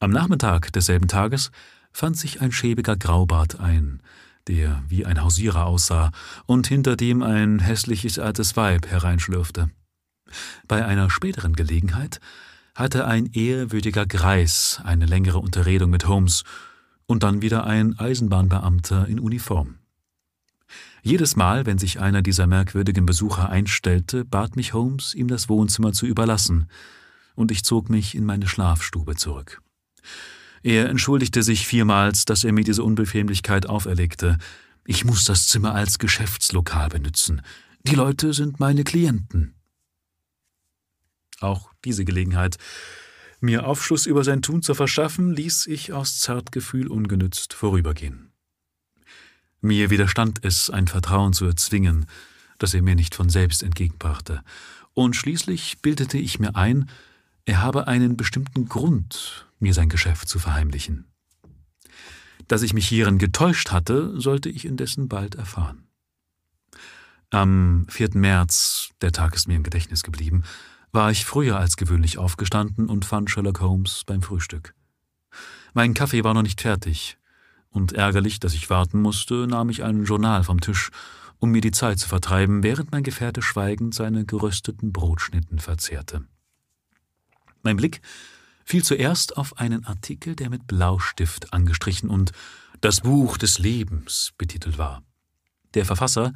Am 0.00 0.10
Nachmittag 0.10 0.72
desselben 0.72 1.08
Tages 1.08 1.50
fand 1.92 2.16
sich 2.16 2.40
ein 2.40 2.52
schäbiger 2.52 2.96
Graubart 2.96 3.60
ein, 3.60 4.02
der 4.48 4.82
wie 4.88 5.06
ein 5.06 5.22
Hausierer 5.22 5.64
aussah 5.64 6.10
und 6.46 6.66
hinter 6.66 6.96
dem 6.96 7.22
ein 7.22 7.60
hässliches 7.60 8.18
altes 8.18 8.56
Weib 8.56 8.86
hereinschlürfte. 8.86 9.70
Bei 10.66 10.84
einer 10.84 11.08
späteren 11.08 11.54
Gelegenheit 11.54 12.20
hatte 12.74 13.06
ein 13.06 13.26
ehrwürdiger 13.32 14.06
Greis 14.06 14.80
eine 14.84 15.06
längere 15.06 15.38
Unterredung 15.38 15.90
mit 15.90 16.08
Holmes 16.08 16.44
und 17.06 17.22
dann 17.22 17.42
wieder 17.42 17.64
ein 17.64 17.98
Eisenbahnbeamter 17.98 19.06
in 19.06 19.20
Uniform. 19.20 19.76
Jedes 21.02 21.36
Mal, 21.36 21.66
wenn 21.66 21.78
sich 21.78 22.00
einer 22.00 22.22
dieser 22.22 22.46
merkwürdigen 22.46 23.04
Besucher 23.04 23.50
einstellte, 23.50 24.24
bat 24.24 24.56
mich 24.56 24.72
Holmes, 24.72 25.14
ihm 25.14 25.28
das 25.28 25.48
Wohnzimmer 25.48 25.92
zu 25.92 26.06
überlassen, 26.06 26.68
und 27.34 27.50
ich 27.50 27.64
zog 27.64 27.90
mich 27.90 28.14
in 28.14 28.24
meine 28.24 28.48
Schlafstube 28.48 29.16
zurück. 29.16 29.60
Er 30.62 30.88
entschuldigte 30.88 31.42
sich 31.42 31.66
vielmals, 31.66 32.24
dass 32.24 32.42
er 32.42 32.52
mir 32.52 32.64
diese 32.64 32.82
Unbequemlichkeit 32.82 33.68
auferlegte. 33.68 34.38
Ich 34.86 35.04
muss 35.04 35.24
das 35.24 35.46
Zimmer 35.46 35.74
als 35.74 35.98
Geschäftslokal 35.98 36.88
benutzen. 36.88 37.42
Die 37.82 37.96
Leute 37.96 38.32
sind 38.32 38.60
meine 38.60 38.82
Klienten. 38.82 39.54
Auch 41.40 41.72
diese 41.84 42.04
Gelegenheit, 42.04 42.56
mir 43.40 43.66
Aufschluss 43.66 44.06
über 44.06 44.24
sein 44.24 44.42
Tun 44.42 44.62
zu 44.62 44.74
verschaffen, 44.74 45.32
ließ 45.34 45.66
ich 45.66 45.92
aus 45.92 46.18
Zartgefühl 46.20 46.88
ungenützt 46.88 47.52
vorübergehen. 47.52 48.32
Mir 49.60 49.90
widerstand 49.90 50.44
es, 50.44 50.70
ein 50.70 50.88
Vertrauen 50.88 51.32
zu 51.32 51.44
erzwingen, 51.46 52.06
das 52.58 52.74
er 52.74 52.82
mir 52.82 52.94
nicht 52.94 53.14
von 53.14 53.28
selbst 53.28 53.62
entgegenbrachte, 53.62 54.42
und 54.94 55.16
schließlich 55.16 55.82
bildete 55.82 56.18
ich 56.18 56.38
mir 56.38 56.54
ein, 56.54 56.88
er 57.46 57.60
habe 57.60 57.88
einen 57.88 58.16
bestimmten 58.16 58.68
Grund, 58.68 59.46
mir 59.58 59.74
sein 59.74 59.88
Geschäft 59.88 60.28
zu 60.28 60.38
verheimlichen. 60.38 61.06
Dass 62.48 62.62
ich 62.62 62.74
mich 62.74 62.86
hierin 62.86 63.18
getäuscht 63.18 63.70
hatte, 63.70 64.18
sollte 64.20 64.48
ich 64.48 64.64
indessen 64.64 65.08
bald 65.08 65.34
erfahren. 65.34 65.86
Am 67.30 67.86
4. 67.88 68.10
März, 68.14 68.90
der 69.00 69.12
Tag 69.12 69.34
ist 69.34 69.48
mir 69.48 69.56
im 69.56 69.62
Gedächtnis 69.62 70.02
geblieben, 70.02 70.44
war 70.94 71.10
ich 71.10 71.24
früher 71.24 71.58
als 71.58 71.76
gewöhnlich 71.76 72.18
aufgestanden 72.18 72.88
und 72.88 73.04
fand 73.04 73.28
Sherlock 73.28 73.60
Holmes 73.60 74.04
beim 74.06 74.22
Frühstück. 74.22 74.74
Mein 75.72 75.92
Kaffee 75.92 76.22
war 76.22 76.34
noch 76.34 76.42
nicht 76.42 76.60
fertig, 76.60 77.18
und 77.70 77.92
ärgerlich, 77.92 78.38
dass 78.38 78.54
ich 78.54 78.70
warten 78.70 79.02
musste, 79.02 79.48
nahm 79.48 79.68
ich 79.68 79.82
ein 79.82 80.04
Journal 80.04 80.44
vom 80.44 80.60
Tisch, 80.60 80.90
um 81.40 81.50
mir 81.50 81.60
die 81.60 81.72
Zeit 81.72 81.98
zu 81.98 82.08
vertreiben, 82.08 82.62
während 82.62 82.92
mein 82.92 83.02
Gefährte 83.02 83.42
schweigend 83.42 83.92
seine 83.92 84.24
gerösteten 84.24 84.92
Brotschnitten 84.92 85.58
verzehrte. 85.58 86.24
Mein 87.64 87.76
Blick 87.76 88.00
fiel 88.64 88.84
zuerst 88.84 89.36
auf 89.36 89.58
einen 89.58 89.84
Artikel, 89.84 90.36
der 90.36 90.48
mit 90.48 90.68
Blaustift 90.68 91.52
angestrichen 91.52 92.08
und 92.08 92.30
Das 92.80 93.00
Buch 93.00 93.36
des 93.36 93.58
Lebens 93.58 94.32
betitelt 94.38 94.78
war. 94.78 95.02
Der 95.74 95.84
Verfasser 95.84 96.32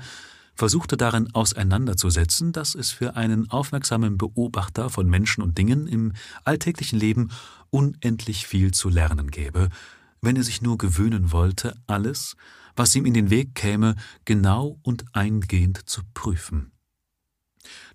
versuchte 0.59 0.97
darin 0.97 1.33
auseinanderzusetzen, 1.35 2.53
dass 2.53 2.75
es 2.75 2.91
für 2.91 3.15
einen 3.15 3.49
aufmerksamen 3.49 4.19
Beobachter 4.19 4.91
von 4.91 5.09
Menschen 5.09 5.43
und 5.43 5.57
Dingen 5.57 5.87
im 5.87 6.13
alltäglichen 6.45 6.99
Leben 6.99 7.31
unendlich 7.71 8.47
viel 8.49 8.73
zu 8.73 8.89
lernen 8.89 9.31
gäbe, 9.31 9.69
wenn 10.21 10.35
er 10.35 10.43
sich 10.43 10.61
nur 10.61 10.77
gewöhnen 10.77 11.31
wollte, 11.31 11.77
alles, 11.87 12.35
was 12.75 12.95
ihm 12.97 13.07
in 13.07 13.15
den 13.15 13.31
Weg 13.31 13.55
käme, 13.55 13.95
genau 14.25 14.81
und 14.83 15.05
eingehend 15.13 15.89
zu 15.89 16.03
prüfen. 16.13 16.73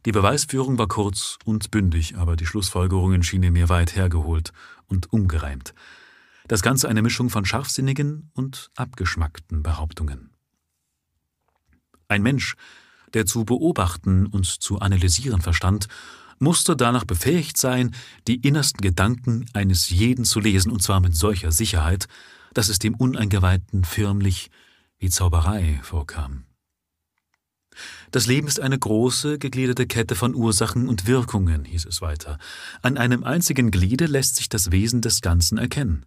Die 0.06 0.14
Beweisführung 0.14 0.78
war 0.78 0.88
kurz 0.88 1.38
und 1.44 1.70
bündig, 1.70 2.16
aber 2.16 2.38
die 2.38 2.46
Schlussfolgerungen 2.46 3.24
schienen 3.24 3.52
mir 3.52 3.68
weit 3.68 3.96
hergeholt 3.96 4.54
und 4.88 5.12
umgereimt. 5.12 5.74
Das 6.48 6.62
Ganze 6.62 6.88
eine 6.88 7.02
Mischung 7.02 7.30
von 7.30 7.44
scharfsinnigen 7.44 8.32
und 8.34 8.72
abgeschmackten 8.78 9.64
Behauptungen. 9.64 10.33
Ein 12.14 12.22
Mensch, 12.22 12.54
der 13.16 13.26
zu 13.26 13.44
beobachten 13.44 14.28
und 14.28 14.46
zu 14.46 14.78
analysieren 14.78 15.42
verstand, 15.42 15.88
musste 16.38 16.76
danach 16.76 17.06
befähigt 17.06 17.58
sein, 17.58 17.96
die 18.28 18.36
innersten 18.36 18.82
Gedanken 18.82 19.48
eines 19.54 19.90
jeden 19.90 20.24
zu 20.24 20.40
lesen, 20.40 20.72
und 20.72 20.84
zwar 20.84 21.00
mit 21.00 21.16
solcher 21.16 21.52
Sicherheit, 21.52 22.08
dass 22.54 22.70
es 22.70 22.78
dem 22.78 22.94
Uneingeweihten 22.94 23.84
förmlich 23.84 24.52
wie 25.00 25.10
Zauberei 25.10 25.80
vorkam. 25.82 26.44
Das 28.12 28.28
Leben 28.28 28.46
ist 28.48 28.60
eine 28.60 28.78
große, 28.78 29.40
gegliederte 29.40 29.88
Kette 29.88 30.14
von 30.14 30.36
Ursachen 30.36 30.88
und 30.88 31.08
Wirkungen, 31.08 31.66
hieß 31.66 31.86
es 31.86 32.00
weiter. 32.00 32.38
An 32.84 33.00
einem 33.00 33.24
einzigen 33.24 33.72
Gliede 33.72 34.06
lässt 34.06 34.36
sich 34.36 34.50
das 34.50 34.70
Wesen 34.70 35.02
des 35.02 35.22
Ganzen 35.22 35.58
erkennen. 35.58 36.06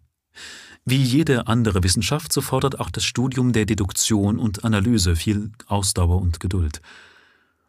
Wie 0.89 1.03
jede 1.03 1.49
andere 1.49 1.83
Wissenschaft, 1.83 2.33
so 2.33 2.41
fordert 2.41 2.79
auch 2.79 2.91
das 2.91 3.03
Studium 3.03 3.53
der 3.53 3.67
Deduktion 3.67 4.39
und 4.39 4.63
Analyse 4.65 5.17
viel 5.17 5.51
Ausdauer 5.67 6.23
und 6.23 6.39
Geduld. 6.39 6.81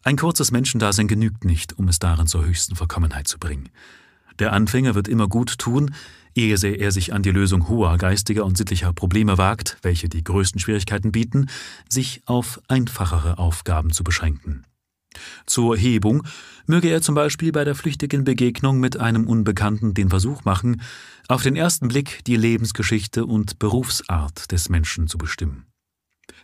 Ein 0.04 0.18
kurzes 0.18 0.52
Menschendasein 0.52 1.08
genügt 1.08 1.44
nicht, 1.44 1.80
um 1.80 1.88
es 1.88 1.98
darin 1.98 2.28
zur 2.28 2.46
höchsten 2.46 2.76
Vollkommenheit 2.76 3.28
zu 3.28 3.40
bringen. 3.40 3.70
Der 4.38 4.54
Anfänger 4.54 4.94
wird 4.94 5.08
immer 5.08 5.28
gut 5.28 5.58
tun, 5.58 5.96
ehe 6.36 6.56
er 6.56 6.92
sich 6.92 7.12
an 7.12 7.24
die 7.24 7.32
Lösung 7.32 7.68
hoher 7.68 7.98
geistiger 7.98 8.46
und 8.46 8.56
sittlicher 8.56 8.94
Probleme 8.94 9.40
wagt, 9.40 9.80
welche 9.82 10.10
die 10.10 10.24
größten 10.24 10.62
Schwierigkeiten 10.62 11.12
bieten, 11.12 11.50
sich 11.90 12.22
auf 12.28 12.62
einfachere 12.68 13.40
Aufgaben 13.40 13.92
zu 13.94 14.04
beschränken. 14.04 14.64
Zur 15.46 15.78
Hebung 15.78 16.24
möge 16.66 16.90
er 16.90 17.02
zum 17.02 17.16
Beispiel 17.16 17.52
bei 17.52 17.64
der 17.64 17.76
flüchtigen 17.76 18.24
Begegnung 18.24 18.80
mit 18.80 19.00
einem 19.00 19.28
Unbekannten 19.28 19.94
den 19.94 20.10
Versuch 20.10 20.44
machen, 20.46 20.82
auf 21.28 21.44
den 21.44 21.56
ersten 21.56 21.88
Blick 21.88 22.24
die 22.26 22.36
Lebensgeschichte 22.36 23.26
und 23.26 23.60
Berufsart 23.60 24.52
des 24.52 24.70
Menschen 24.70 25.08
zu 25.08 25.18
bestimmen. 25.18 25.66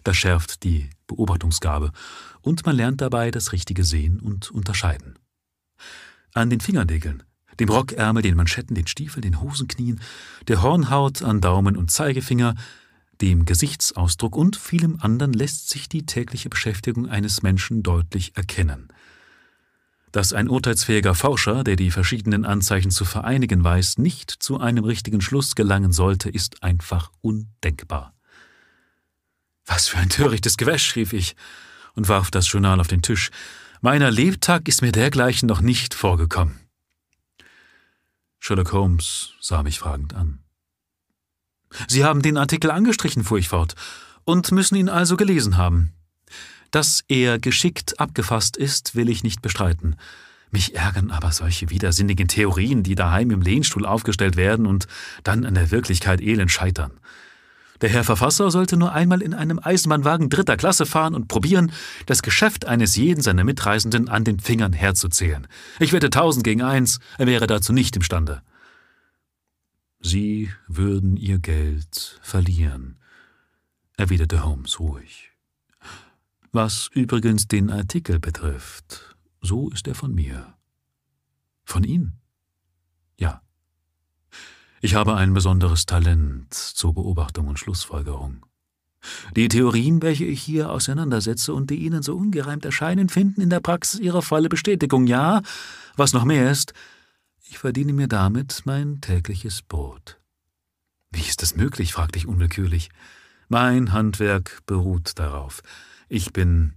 Das 0.03 0.17
schärft 0.17 0.63
die 0.63 0.89
Beobachtungsgabe 1.07 1.91
und 2.41 2.65
man 2.65 2.75
lernt 2.75 3.01
dabei 3.01 3.31
das 3.31 3.51
richtige 3.51 3.83
Sehen 3.83 4.19
und 4.19 4.51
Unterscheiden. 4.51 5.17
An 6.33 6.49
den 6.49 6.59
Fingernägeln, 6.59 7.23
dem 7.59 7.69
Rockärmel, 7.69 8.23
den 8.23 8.35
Manschetten, 8.35 8.75
den 8.75 8.87
Stiefeln, 8.87 9.21
den 9.21 9.41
Hosenknien, 9.41 10.01
der 10.47 10.61
Hornhaut 10.61 11.21
an 11.21 11.41
Daumen 11.41 11.77
und 11.77 11.91
Zeigefinger 11.91 12.55
dem 13.23 13.45
Gesichtsausdruck 13.45 14.35
und 14.35 14.57
vielem 14.57 14.97
anderen 14.99 15.31
lässt 15.31 15.69
sich 15.69 15.87
die 15.87 16.05
tägliche 16.05 16.49
Beschäftigung 16.49 17.07
eines 17.07 17.41
Menschen 17.41 17.81
deutlich 17.81 18.35
erkennen. 18.35 18.89
Dass 20.11 20.33
ein 20.33 20.49
urteilsfähiger 20.49 21.15
Forscher, 21.15 21.63
der 21.63 21.77
die 21.77 21.89
verschiedenen 21.89 22.43
Anzeichen 22.43 22.91
zu 22.91 23.05
vereinigen 23.05 23.63
weiß, 23.63 23.97
nicht 23.97 24.29
zu 24.29 24.59
einem 24.59 24.83
richtigen 24.83 25.21
Schluss 25.21 25.55
gelangen 25.55 25.93
sollte, 25.93 26.29
ist 26.29 26.63
einfach 26.63 27.11
undenkbar. 27.21 28.13
Was 29.65 29.87
für 29.87 29.99
ein 29.99 30.09
törichtes 30.09 30.57
Gewäsch, 30.57 30.93
rief 30.97 31.13
ich 31.13 31.37
und 31.95 32.09
warf 32.09 32.29
das 32.29 32.51
Journal 32.51 32.81
auf 32.81 32.87
den 32.87 33.01
Tisch. 33.01 33.31
Meiner 33.79 34.11
Lebtag 34.11 34.67
ist 34.67 34.81
mir 34.81 34.91
dergleichen 34.91 35.47
noch 35.47 35.61
nicht 35.61 35.93
vorgekommen. 35.93 36.59
Sherlock 38.39 38.73
Holmes 38.73 39.31
sah 39.39 39.63
mich 39.63 39.79
fragend 39.79 40.13
an. 40.13 40.43
Sie 41.87 42.03
haben 42.03 42.21
den 42.21 42.37
Artikel 42.37 42.71
angestrichen, 42.71 43.23
fuhr 43.23 43.37
ich 43.37 43.49
fort, 43.49 43.75
und 44.23 44.51
müssen 44.51 44.75
ihn 44.75 44.89
also 44.89 45.17
gelesen 45.17 45.57
haben. 45.57 45.93
Dass 46.71 47.03
er 47.07 47.39
geschickt 47.39 47.99
abgefasst 47.99 48.57
ist, 48.57 48.95
will 48.95 49.09
ich 49.09 49.23
nicht 49.23 49.41
bestreiten. 49.41 49.95
Mich 50.49 50.75
ärgern 50.75 51.09
aber 51.11 51.31
solche 51.31 51.69
widersinnigen 51.69 52.27
Theorien, 52.27 52.83
die 52.83 52.95
daheim 52.95 53.31
im 53.31 53.41
Lehnstuhl 53.41 53.85
aufgestellt 53.85 54.35
werden 54.35 54.65
und 54.65 54.87
dann 55.23 55.45
an 55.45 55.55
der 55.55 55.71
Wirklichkeit 55.71 56.21
elend 56.21 56.51
scheitern. 56.51 56.99
Der 57.81 57.89
Herr 57.89 58.03
Verfasser 58.03 58.49
sollte 58.49 58.77
nur 58.77 58.93
einmal 58.93 59.21
in 59.21 59.33
einem 59.33 59.59
Eisenbahnwagen 59.61 60.29
dritter 60.29 60.55
Klasse 60.55 60.85
fahren 60.85 61.15
und 61.15 61.27
probieren, 61.27 61.71
das 62.05 62.21
Geschäft 62.21 62.65
eines 62.65 62.95
jeden 62.95 63.21
seiner 63.21 63.43
Mitreisenden 63.43 64.09
an 64.09 64.23
den 64.23 64.39
Fingern 64.39 64.73
herzuzählen. 64.73 65.47
Ich 65.79 65.91
wette 65.91 66.09
tausend 66.09 66.43
gegen 66.43 66.61
eins, 66.61 66.99
er 67.17 67.27
wäre 67.27 67.45
dazu 67.45 67.73
nicht 67.73 67.95
imstande. 67.95 68.41
Sie 70.05 70.51
würden 70.67 71.15
ihr 71.15 71.39
Geld 71.39 72.19
verlieren, 72.21 72.97
erwiderte 73.95 74.43
Holmes 74.43 74.79
ruhig. 74.81 75.31
Was 76.51 76.89
übrigens 76.93 77.47
den 77.47 77.71
Artikel 77.71 78.19
betrifft, 78.19 79.15
so 79.41 79.69
ist 79.69 79.87
er 79.87 79.95
von 79.95 80.13
mir. 80.13 80.55
Von 81.63 81.85
Ihnen? 81.85 82.19
Ja. 83.17 83.41
Ich 84.81 84.93
habe 84.93 85.15
ein 85.15 85.33
besonderes 85.33 85.85
Talent 85.85 86.53
zur 86.53 86.93
Beobachtung 86.93 87.47
und 87.47 87.57
Schlussfolgerung. 87.57 88.45
Die 89.37 89.47
Theorien, 89.47 90.01
welche 90.01 90.25
ich 90.25 90.41
hier 90.41 90.69
auseinandersetze 90.69 91.53
und 91.53 91.69
die 91.69 91.77
Ihnen 91.77 92.03
so 92.03 92.15
ungereimt 92.17 92.65
erscheinen, 92.65 93.07
finden 93.07 93.39
in 93.39 93.49
der 93.49 93.61
Praxis 93.61 94.01
ihre 94.01 94.21
volle 94.21 94.49
Bestätigung. 94.49 95.07
Ja, 95.07 95.41
was 95.95 96.11
noch 96.11 96.25
mehr 96.25 96.51
ist, 96.51 96.73
ich 97.43 97.57
verdiene 97.57 97.93
mir 97.93 98.07
damit 98.07 98.61
mein 98.65 99.01
tägliches 99.01 99.61
Brot. 99.61 100.19
Wie 101.11 101.21
ist 101.21 101.41
das 101.41 101.55
möglich? 101.55 101.93
fragte 101.93 102.17
ich 102.17 102.27
unwillkürlich. 102.27 102.89
Mein 103.49 103.91
Handwerk 103.91 104.61
beruht 104.65 105.19
darauf. 105.19 105.61
Ich 106.09 106.33
bin 106.33 106.73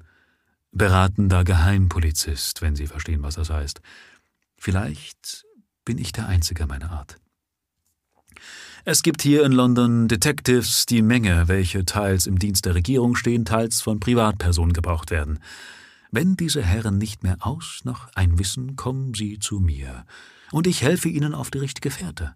beratender 0.73 1.45
Geheimpolizist, 1.45 2.61
wenn 2.61 2.77
Sie 2.77 2.87
verstehen, 2.87 3.23
was 3.23 3.37
das 3.37 3.51
heißt. 3.51 3.81
Vielleicht 4.59 5.47
bin 5.85 5.99
ich 5.99 6.13
der 6.13 6.27
Einzige 6.27 6.67
meiner 6.67 6.91
Art. 6.91 7.17
Es 8.85 9.03
gibt 9.03 9.23
hier 9.23 9.45
in 9.45 9.53
London 9.53 10.07
Detectives 10.07 10.87
die 10.87 11.03
Menge, 11.03 11.49
welche 11.49 11.85
teils 11.85 12.27
im 12.27 12.39
Dienst 12.39 12.67
der 12.67 12.75
Regierung 12.75 13.17
stehen, 13.17 13.45
teils 13.45 13.81
von 13.81 13.99
Privatpersonen 13.99 14.73
gebraucht 14.73 15.11
werden. 15.11 15.41
Wenn 16.17 16.35
diese 16.35 16.63
Herren 16.63 16.97
nicht 16.97 17.25
mehr 17.25 17.37
aus 17.41 17.83
noch 17.85 18.09
einwissen, 18.15 18.75
kommen 18.75 19.13
sie 19.13 19.39
zu 19.39 19.61
mir, 19.61 20.07
und 20.51 20.67
ich 20.67 20.81
helfe 20.81 21.11
ihnen 21.11 21.35
auf 21.35 21.51
die 21.51 21.59
richtige 21.59 21.91
Fährte. 21.91 22.35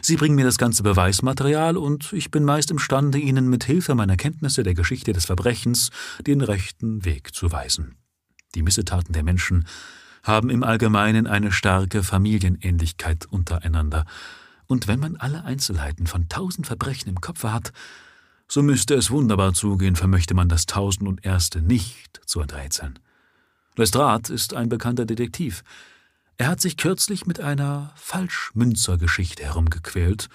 Sie 0.00 0.16
bringen 0.16 0.36
mir 0.36 0.46
das 0.46 0.56
ganze 0.56 0.82
Beweismaterial, 0.82 1.76
und 1.76 2.14
ich 2.14 2.30
bin 2.30 2.44
meist 2.44 2.70
imstande, 2.70 3.18
ihnen 3.18 3.50
mit 3.50 3.64
Hilfe 3.64 3.94
meiner 3.94 4.16
Kenntnisse 4.16 4.62
der 4.62 4.72
Geschichte 4.72 5.12
des 5.12 5.26
Verbrechens 5.26 5.90
den 6.26 6.40
rechten 6.40 7.04
Weg 7.04 7.34
zu 7.34 7.52
weisen. 7.52 7.96
Die 8.54 8.62
Missetaten 8.62 9.12
der 9.12 9.22
Menschen 9.22 9.66
haben 10.22 10.48
im 10.48 10.62
Allgemeinen 10.62 11.26
eine 11.26 11.52
starke 11.52 12.02
Familienähnlichkeit 12.02 13.26
untereinander, 13.26 14.06
und 14.64 14.88
wenn 14.88 14.98
man 14.98 15.16
alle 15.16 15.44
Einzelheiten 15.44 16.06
von 16.06 16.30
tausend 16.30 16.66
Verbrechen 16.66 17.10
im 17.10 17.20
Kopfe 17.20 17.52
hat, 17.52 17.74
so 18.48 18.62
müsste 18.62 18.94
es 18.94 19.10
wunderbar 19.10 19.52
zugehen, 19.52 19.94
vermöchte 19.94 20.32
man 20.32 20.48
das 20.48 20.64
Tausend 20.64 21.06
und 21.06 21.22
Erste 21.22 21.60
nicht 21.60 22.22
zu 22.24 22.40
enträtseln. 22.40 22.98
Lestrade 23.76 24.32
ist 24.32 24.54
ein 24.54 24.68
bekannter 24.68 25.06
Detektiv. 25.06 25.62
Er 26.36 26.48
hat 26.48 26.60
sich 26.60 26.76
kürzlich 26.76 27.26
mit 27.26 27.40
einer 27.40 27.92
Falschmünzergeschichte 27.96 29.42
herumgequält 29.42 30.28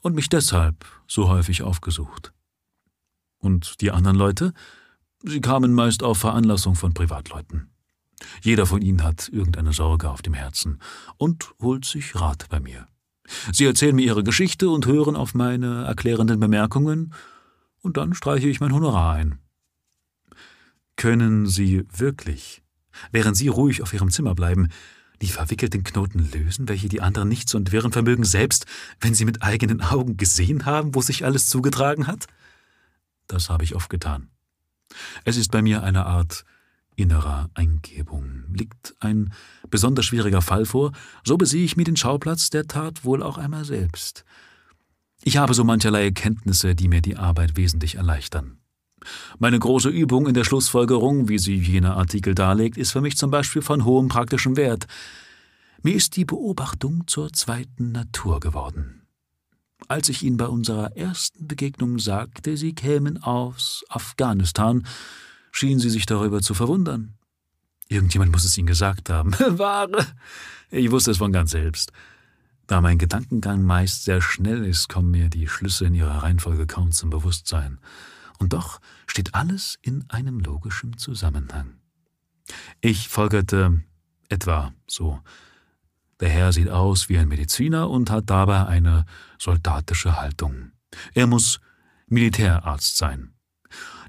und 0.00 0.14
mich 0.14 0.28
deshalb 0.28 0.84
so 1.06 1.28
häufig 1.28 1.62
aufgesucht. 1.62 2.32
Und 3.38 3.80
die 3.80 3.90
anderen 3.90 4.16
Leute? 4.16 4.52
Sie 5.22 5.40
kamen 5.40 5.72
meist 5.72 6.02
auf 6.02 6.18
Veranlassung 6.18 6.74
von 6.74 6.94
Privatleuten. 6.94 7.70
Jeder 8.42 8.66
von 8.66 8.82
ihnen 8.82 9.02
hat 9.02 9.28
irgendeine 9.28 9.72
Sorge 9.72 10.10
auf 10.10 10.22
dem 10.22 10.34
Herzen 10.34 10.80
und 11.16 11.54
holt 11.60 11.84
sich 11.84 12.14
Rat 12.14 12.46
bei 12.48 12.60
mir. 12.60 12.86
Sie 13.52 13.64
erzählen 13.64 13.94
mir 13.94 14.04
ihre 14.04 14.24
Geschichte 14.24 14.68
und 14.70 14.86
hören 14.86 15.16
auf 15.16 15.34
meine 15.34 15.84
erklärenden 15.84 16.40
Bemerkungen, 16.40 17.14
und 17.80 17.96
dann 17.96 18.14
streiche 18.14 18.48
ich 18.48 18.60
mein 18.60 18.72
Honorar 18.72 19.14
ein. 19.14 19.38
Können 20.96 21.46
Sie 21.46 21.84
wirklich, 21.92 22.61
während 23.10 23.36
Sie 23.36 23.48
ruhig 23.48 23.82
auf 23.82 23.92
Ihrem 23.92 24.10
Zimmer 24.10 24.34
bleiben, 24.34 24.68
die 25.22 25.28
verwickelten 25.28 25.84
Knoten 25.84 26.30
lösen, 26.32 26.68
welche 26.68 26.88
die 26.88 27.00
anderen 27.00 27.28
nicht 27.28 27.48
zu 27.48 27.56
entwirren 27.56 27.92
vermögen, 27.92 28.24
selbst 28.24 28.66
wenn 29.00 29.14
sie 29.14 29.24
mit 29.24 29.42
eigenen 29.42 29.80
Augen 29.80 30.16
gesehen 30.16 30.66
haben, 30.66 30.94
wo 30.94 31.00
sich 31.00 31.24
alles 31.24 31.48
zugetragen 31.48 32.08
hat? 32.08 32.26
Das 33.28 33.48
habe 33.48 33.64
ich 33.64 33.76
oft 33.76 33.88
getan. 33.88 34.28
Es 35.24 35.36
ist 35.36 35.50
bei 35.52 35.62
mir 35.62 35.82
eine 35.84 36.06
Art 36.06 36.44
innerer 36.96 37.50
Eingebung. 37.54 38.44
Liegt 38.52 38.94
ein 39.00 39.32
besonders 39.70 40.04
schwieriger 40.04 40.42
Fall 40.42 40.66
vor, 40.66 40.92
so 41.24 41.36
besehe 41.36 41.64
ich 41.64 41.76
mir 41.76 41.84
den 41.84 41.96
Schauplatz 41.96 42.50
der 42.50 42.66
Tat 42.66 43.04
wohl 43.04 43.22
auch 43.22 43.38
einmal 43.38 43.64
selbst. 43.64 44.24
Ich 45.22 45.36
habe 45.36 45.54
so 45.54 45.62
mancherlei 45.62 46.04
Erkenntnisse, 46.04 46.74
die 46.74 46.88
mir 46.88 47.00
die 47.00 47.16
Arbeit 47.16 47.56
wesentlich 47.56 47.94
erleichtern. 47.94 48.58
Meine 49.38 49.58
große 49.58 49.88
Übung 49.88 50.26
in 50.26 50.34
der 50.34 50.44
Schlussfolgerung, 50.44 51.28
wie 51.28 51.38
sie 51.38 51.56
jener 51.56 51.96
Artikel 51.96 52.34
darlegt, 52.34 52.76
ist 52.76 52.92
für 52.92 53.00
mich 53.00 53.16
zum 53.16 53.30
Beispiel 53.30 53.62
von 53.62 53.84
hohem 53.84 54.08
praktischen 54.08 54.56
Wert. 54.56 54.86
Mir 55.82 55.94
ist 55.94 56.16
die 56.16 56.24
Beobachtung 56.24 57.06
zur 57.06 57.32
zweiten 57.32 57.92
Natur 57.92 58.40
geworden. 58.40 59.02
Als 59.88 60.08
ich 60.08 60.22
Ihnen 60.22 60.36
bei 60.36 60.46
unserer 60.46 60.96
ersten 60.96 61.48
Begegnung 61.48 61.98
sagte, 61.98 62.56
Sie 62.56 62.74
kämen 62.74 63.22
aus 63.22 63.84
Afghanistan, 63.88 64.86
schien 65.50 65.78
sie 65.78 65.90
sich 65.90 66.06
darüber 66.06 66.40
zu 66.40 66.54
verwundern. 66.54 67.14
Irgendjemand 67.88 68.32
muss 68.32 68.44
es 68.44 68.56
ihnen 68.56 68.66
gesagt 68.66 69.10
haben. 69.10 69.32
Wahre! 69.58 70.06
Ich 70.70 70.90
wusste 70.90 71.10
es 71.10 71.18
von 71.18 71.32
ganz 71.32 71.50
selbst. 71.50 71.92
Da 72.66 72.80
mein 72.80 72.96
Gedankengang 72.96 73.62
meist 73.62 74.04
sehr 74.04 74.22
schnell 74.22 74.64
ist, 74.64 74.88
kommen 74.88 75.10
mir 75.10 75.28
die 75.28 75.46
Schlüsse 75.46 75.84
in 75.84 75.94
ihrer 75.94 76.22
Reihenfolge 76.22 76.66
kaum 76.66 76.92
zum 76.92 77.10
Bewusstsein. 77.10 77.78
Und 78.38 78.52
doch 78.52 78.80
steht 79.06 79.34
alles 79.34 79.78
in 79.82 80.04
einem 80.08 80.40
logischen 80.40 80.96
Zusammenhang. 80.98 81.74
Ich 82.80 83.08
folgerte 83.08 83.82
etwa 84.28 84.72
so. 84.86 85.20
Der 86.20 86.28
Herr 86.28 86.52
sieht 86.52 86.68
aus 86.68 87.08
wie 87.08 87.18
ein 87.18 87.28
Mediziner 87.28 87.90
und 87.90 88.10
hat 88.10 88.30
dabei 88.30 88.66
eine 88.66 89.06
soldatische 89.38 90.20
Haltung. 90.20 90.72
Er 91.14 91.26
muss 91.26 91.60
Militärarzt 92.06 92.96
sein. 92.96 93.32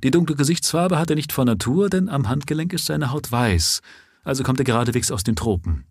Die 0.03 0.11
dunkle 0.11 0.35
Gesichtsfarbe 0.35 0.99
hat 0.99 1.09
er 1.09 1.15
nicht 1.15 1.31
von 1.31 1.45
Natur, 1.45 1.89
denn 1.89 2.09
am 2.09 2.27
Handgelenk 2.27 2.73
ist 2.73 2.85
seine 2.85 3.11
Haut 3.11 3.31
weiß, 3.31 3.81
also 4.23 4.43
kommt 4.43 4.59
er 4.59 4.65
geradewegs 4.65 5.11
aus 5.11 5.23
den 5.23 5.35
Tropen. 5.35 5.85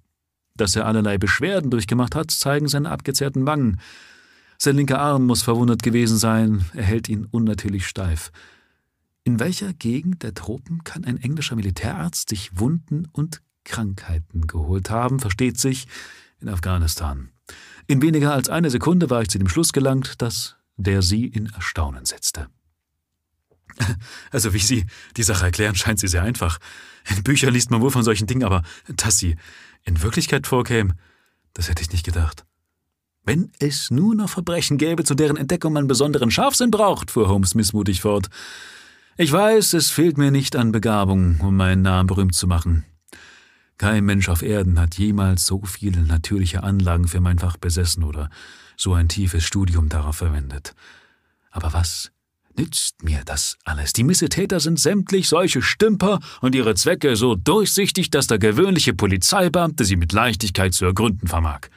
Dass 0.55 0.77
er 0.77 0.87
allerlei 0.87 1.17
Beschwerden 1.17 1.71
durchgemacht 1.71 2.15
hat, 2.15 2.31
zeigen 2.31 2.69
seine 2.69 2.91
abgezerrten 2.91 3.47
Wangen. 3.47 3.81
Sein 4.65 4.77
linker 4.77 5.01
Arm 5.01 5.27
muss 5.27 5.43
verwundert 5.43 5.83
gewesen 5.83 6.17
sein, 6.17 6.65
er 6.73 6.85
hält 6.85 7.09
ihn 7.09 7.25
unnatürlich 7.25 7.85
steif. 7.85 8.31
In 9.25 9.41
welcher 9.41 9.73
Gegend 9.73 10.23
der 10.23 10.35
Tropen 10.35 10.85
kann 10.85 11.05
ein 11.05 11.17
englischer 11.17 11.57
Militärarzt 11.57 12.29
sich 12.29 12.57
Wunden 12.57 13.09
und 13.11 13.43
Krankheiten 13.65 14.47
geholt 14.47 14.89
haben, 14.89 15.19
versteht 15.19 15.59
sich, 15.59 15.89
in 16.39 16.49
Afghanistan. 16.49 17.31
In 17.89 18.03
weniger 18.03 18.35
als 18.35 18.49
einer 18.49 18.71
Sekunde 18.71 19.11
war 19.11 19.23
ich 19.23 19.31
zu 19.31 19.39
dem 19.39 19.49
Schluss 19.49 19.73
gelangt, 19.73 20.23
dass 20.23 20.55
der 20.77 21.03
sie 21.03 21.27
in 21.27 21.47
Erstaunen 21.47 22.05
setzte. 22.05 22.47
Also 24.31 24.55
wie 24.55 24.61
Sie 24.61 24.87
die 25.17 25.25
Sache 25.25 25.47
erklären, 25.47 25.75
scheint 25.75 25.99
sie 25.99 26.07
sehr 26.07 26.23
einfach. 26.23 26.61
In 27.09 27.25
Büchern 27.25 27.53
liest 27.53 27.73
man 27.73 27.81
wohl 27.81 27.91
von 27.91 28.05
solchen 28.05 28.29
Dingen, 28.29 28.45
aber 28.45 28.63
dass 28.87 29.19
sie 29.19 29.35
in 29.83 30.03
Wirklichkeit 30.03 30.47
vorkämen, 30.47 30.93
das 31.53 31.69
hätte 31.69 31.83
ich 31.83 31.91
nicht 31.91 32.07
gedacht. 32.07 32.45
Wenn 33.25 33.53
es 33.61 33.91
nur 33.91 34.15
noch 34.15 34.31
Verbrechen 34.31 34.79
gäbe, 34.79 35.05
zu 35.05 35.15
deren 35.15 35.37
Entdeckung 35.37 35.73
man 35.73 35.87
besonderen 35.87 36.31
Scharfsinn 36.31 36.73
braucht, 36.73 37.11
fuhr 37.13 37.29
Holmes 37.29 37.55
missmutig 37.55 38.01
fort. 38.01 38.29
Ich 39.17 39.31
weiß, 39.31 39.75
es 39.75 39.91
fehlt 39.91 40.19
mir 40.19 40.33
nicht 40.33 40.57
an 40.57 40.73
Begabung, 40.73 41.39
um 41.41 41.57
meinen 41.57 41.83
Namen 41.83 42.09
berühmt 42.09 42.35
zu 42.35 42.49
machen. 42.49 42.85
Kein 43.79 44.05
Mensch 44.05 44.29
auf 44.29 44.43
Erden 44.43 44.81
hat 44.81 44.97
jemals 44.97 45.47
so 45.47 45.63
viele 45.65 46.03
natürliche 46.03 46.63
Anlagen 46.63 47.07
für 47.07 47.21
mein 47.21 47.39
Fach 47.39 47.57
besessen 47.57 48.03
oder 48.05 48.29
so 48.77 48.95
ein 48.95 49.09
tiefes 49.09 49.45
Studium 49.45 49.89
darauf 49.89 50.17
verwendet. 50.17 50.75
Aber 51.51 51.73
was 51.73 52.11
nützt 52.57 53.03
mir 53.05 53.23
das 53.25 53.57
alles? 53.65 53.93
Die 53.93 54.05
Missetäter 54.05 54.59
sind 54.59 54.81
sämtlich 54.81 55.29
solche 55.29 55.63
Stümper 55.63 56.19
und 56.41 56.55
ihre 56.55 56.75
Zwecke 56.75 57.15
so 57.17 57.35
durchsichtig, 57.35 58.11
dass 58.11 58.27
der 58.27 58.39
gewöhnliche 58.39 58.95
Polizeibeamte 58.95 59.85
sie 59.85 59.97
mit 59.97 60.13
Leichtigkeit 60.13 60.75
zu 60.75 60.85
ergründen 60.85 61.29
vermag. 61.29 61.69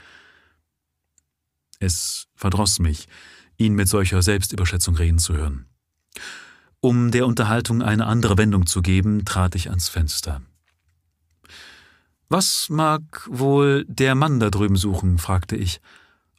Es 1.86 2.26
verdross 2.36 2.80
mich, 2.80 3.08
ihn 3.58 3.76
mit 3.76 3.88
solcher 3.88 4.24
Selbstüberschätzung 4.24 4.96
reden 4.96 5.20
zu 5.20 5.36
hören. 5.36 5.68
Um 6.80 7.12
der 7.12 7.28
Unterhaltung 7.28 7.84
eine 7.84 8.08
andere 8.08 8.40
Wendung 8.40 8.66
zu 8.66 8.82
geben, 8.82 9.24
trat 9.24 9.54
ich 9.54 9.70
ans 9.70 9.88
Fenster. 9.88 10.42
Was 12.28 12.70
mag 12.72 13.28
wohl 13.30 13.86
der 13.88 14.16
Mann 14.16 14.40
da 14.40 14.50
drüben 14.50 14.78
suchen? 14.78 15.20
fragte 15.20 15.56
ich, 15.56 15.80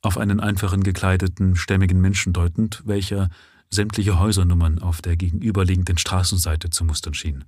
auf 0.03 0.19
einen 0.19 0.41
einfachen 0.41 0.83
gekleideten, 0.83 1.55
stämmigen 1.55 2.01
Menschen 2.01 2.33
deutend, 2.33 2.83
welcher 2.85 3.29
sämtliche 3.71 4.19
Häusernummern 4.19 4.81
auf 4.81 5.01
der 5.01 5.17
gegenüberliegenden 5.17 5.97
Straßenseite 5.97 6.71
zu 6.71 6.85
mustern 6.85 7.15
schien. 7.15 7.45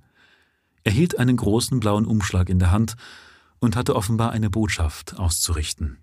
Er 0.85 0.93
hielt 0.93 1.19
einen 1.19 1.35
großen 1.35 1.81
blauen 1.81 2.05
Umschlag 2.05 2.47
in 2.47 2.59
der 2.59 2.71
Hand 2.71 2.95
und 3.59 3.75
hatte 3.75 3.97
offenbar 3.97 4.31
eine 4.31 4.49
Botschaft 4.49 5.19
auszurichten. 5.19 5.97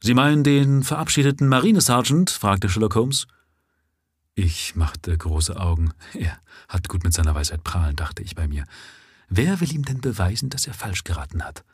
Sie 0.00 0.14
meinen 0.14 0.44
den 0.44 0.82
verabschiedeten 0.82 1.48
Marinesergeant? 1.48 2.30
fragte 2.30 2.68
Sherlock 2.68 2.94
Holmes. 2.94 3.26
Ich 4.34 4.76
machte 4.76 5.16
große 5.16 5.58
Augen. 5.58 5.92
Er 6.14 6.38
hat 6.68 6.88
gut 6.88 7.02
mit 7.02 7.12
seiner 7.12 7.34
Weisheit 7.34 7.64
prahlen, 7.64 7.96
dachte 7.96 8.22
ich 8.22 8.36
bei 8.36 8.46
mir. 8.46 8.64
Wer 9.28 9.60
will 9.60 9.72
ihm 9.72 9.84
denn 9.84 10.00
beweisen, 10.00 10.48
dass 10.48 10.66
er 10.66 10.74
falsch 10.74 11.02
geraten 11.02 11.42
hat? 11.42 11.64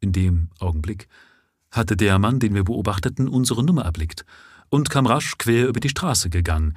In 0.00 0.12
dem 0.12 0.50
Augenblick 0.58 1.08
hatte 1.70 1.96
der 1.96 2.18
Mann, 2.18 2.38
den 2.38 2.54
wir 2.54 2.64
beobachteten, 2.64 3.28
unsere 3.28 3.64
Nummer 3.64 3.82
erblickt 3.84 4.24
und 4.68 4.90
kam 4.90 5.06
rasch 5.06 5.38
quer 5.38 5.68
über 5.68 5.80
die 5.80 5.88
Straße 5.88 6.30
gegangen. 6.30 6.76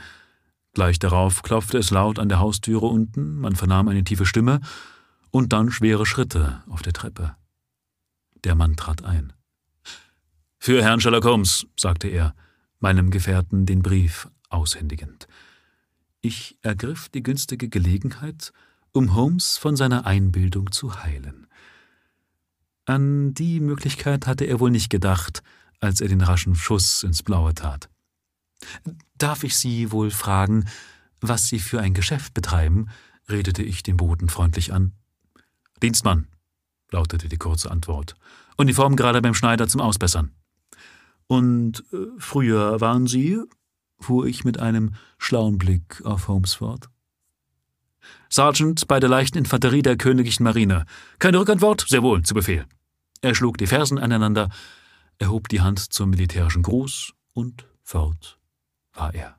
Gleich 0.74 1.00
darauf 1.00 1.44
klopfte 1.44 1.78
es 1.78 1.92
laut 1.92 2.18
an 2.18 2.30
der 2.30 2.40
Haustüre 2.40 2.86
unten, 2.86 3.40
man 3.40 3.56
vernahm 3.56 3.90
eine 3.90 4.06
tiefe 4.06 4.26
Stimme 4.26 4.62
und 5.30 5.52
dann 5.52 5.72
schwere 5.72 6.06
Schritte 6.06 6.64
auf 6.70 6.82
der 6.82 6.94
Treppe. 6.94 7.36
Der 8.44 8.56
Mann 8.56 8.78
trat 8.78 9.04
ein. 9.04 9.34
Für 10.64 10.84
Herrn 10.84 11.02
Sherlock 11.02 11.26
Holmes, 11.26 11.66
sagte 11.76 12.08
er, 12.08 12.36
meinem 12.80 13.10
Gefährten 13.10 13.66
den 13.66 13.82
Brief 13.82 14.30
aushändigend. 14.50 15.28
Ich 16.22 16.60
ergriff 16.62 17.10
die 17.10 17.24
günstige 17.24 17.68
Gelegenheit, 17.68 18.54
um 18.92 19.16
Holmes 19.16 19.58
von 19.58 19.76
seiner 19.76 20.06
Einbildung 20.06 20.72
zu 20.72 21.04
heilen. 21.04 21.48
An 22.86 23.34
die 23.34 23.60
Möglichkeit 23.60 24.28
hatte 24.28 24.46
er 24.46 24.60
wohl 24.60 24.70
nicht 24.70 24.92
gedacht, 24.92 25.42
als 25.80 26.00
er 26.00 26.10
den 26.10 26.22
raschen 26.22 26.54
Schuss 26.54 27.02
ins 27.02 27.24
Blaue 27.24 27.56
tat. 27.56 27.90
Darf 29.18 29.44
ich 29.44 29.58
Sie 29.58 29.92
wohl 29.92 30.12
fragen, 30.12 30.66
was 31.22 31.48
Sie 31.48 31.58
für 31.58 31.82
ein 31.82 31.96
Geschäft 31.96 32.36
betreiben? 32.36 32.90
redete 33.28 33.64
ich 33.64 33.82
den 33.82 33.98
Boten 33.98 34.30
freundlich 34.30 34.72
an. 34.72 34.92
Dienstmann, 35.82 36.28
lautete 36.92 37.30
die 37.30 37.38
kurze 37.38 37.72
Antwort. 37.72 38.14
Uniform 38.58 38.96
gerade 38.96 39.24
beim 39.24 39.34
Schneider 39.34 39.68
zum 39.68 39.82
Ausbessern. 39.82 40.36
Und 41.32 41.86
äh, 41.94 42.08
früher 42.18 42.82
waren 42.82 43.08
Sie? 43.08 43.40
fuhr 44.02 44.26
ich 44.26 44.44
mit 44.44 44.60
einem 44.60 44.96
schlauen 45.18 45.58
Blick 45.58 46.02
auf 46.04 46.28
Holmes 46.28 46.56
fort. 46.56 46.90
Sergeant 48.28 48.86
bei 48.90 49.00
der 49.00 49.10
leichten 49.10 49.38
Infanterie 49.38 49.82
der 49.82 49.96
Königlichen 49.96 50.44
Marine. 50.44 50.86
Keine 51.20 51.40
Rückantwort? 51.40 51.86
Sehr 51.88 52.04
wohl, 52.04 52.24
zu 52.24 52.34
Befehl. 52.34 52.66
Er 53.22 53.34
schlug 53.34 53.58
die 53.58 53.68
Fersen 53.68 53.98
aneinander, 53.98 54.50
erhob 55.20 55.48
die 55.48 55.62
Hand 55.62 55.80
zum 55.94 56.10
militärischen 56.10 56.64
Gruß 56.64 57.14
und 57.34 57.66
fort 57.82 58.38
war 58.92 59.14
er. 59.14 59.38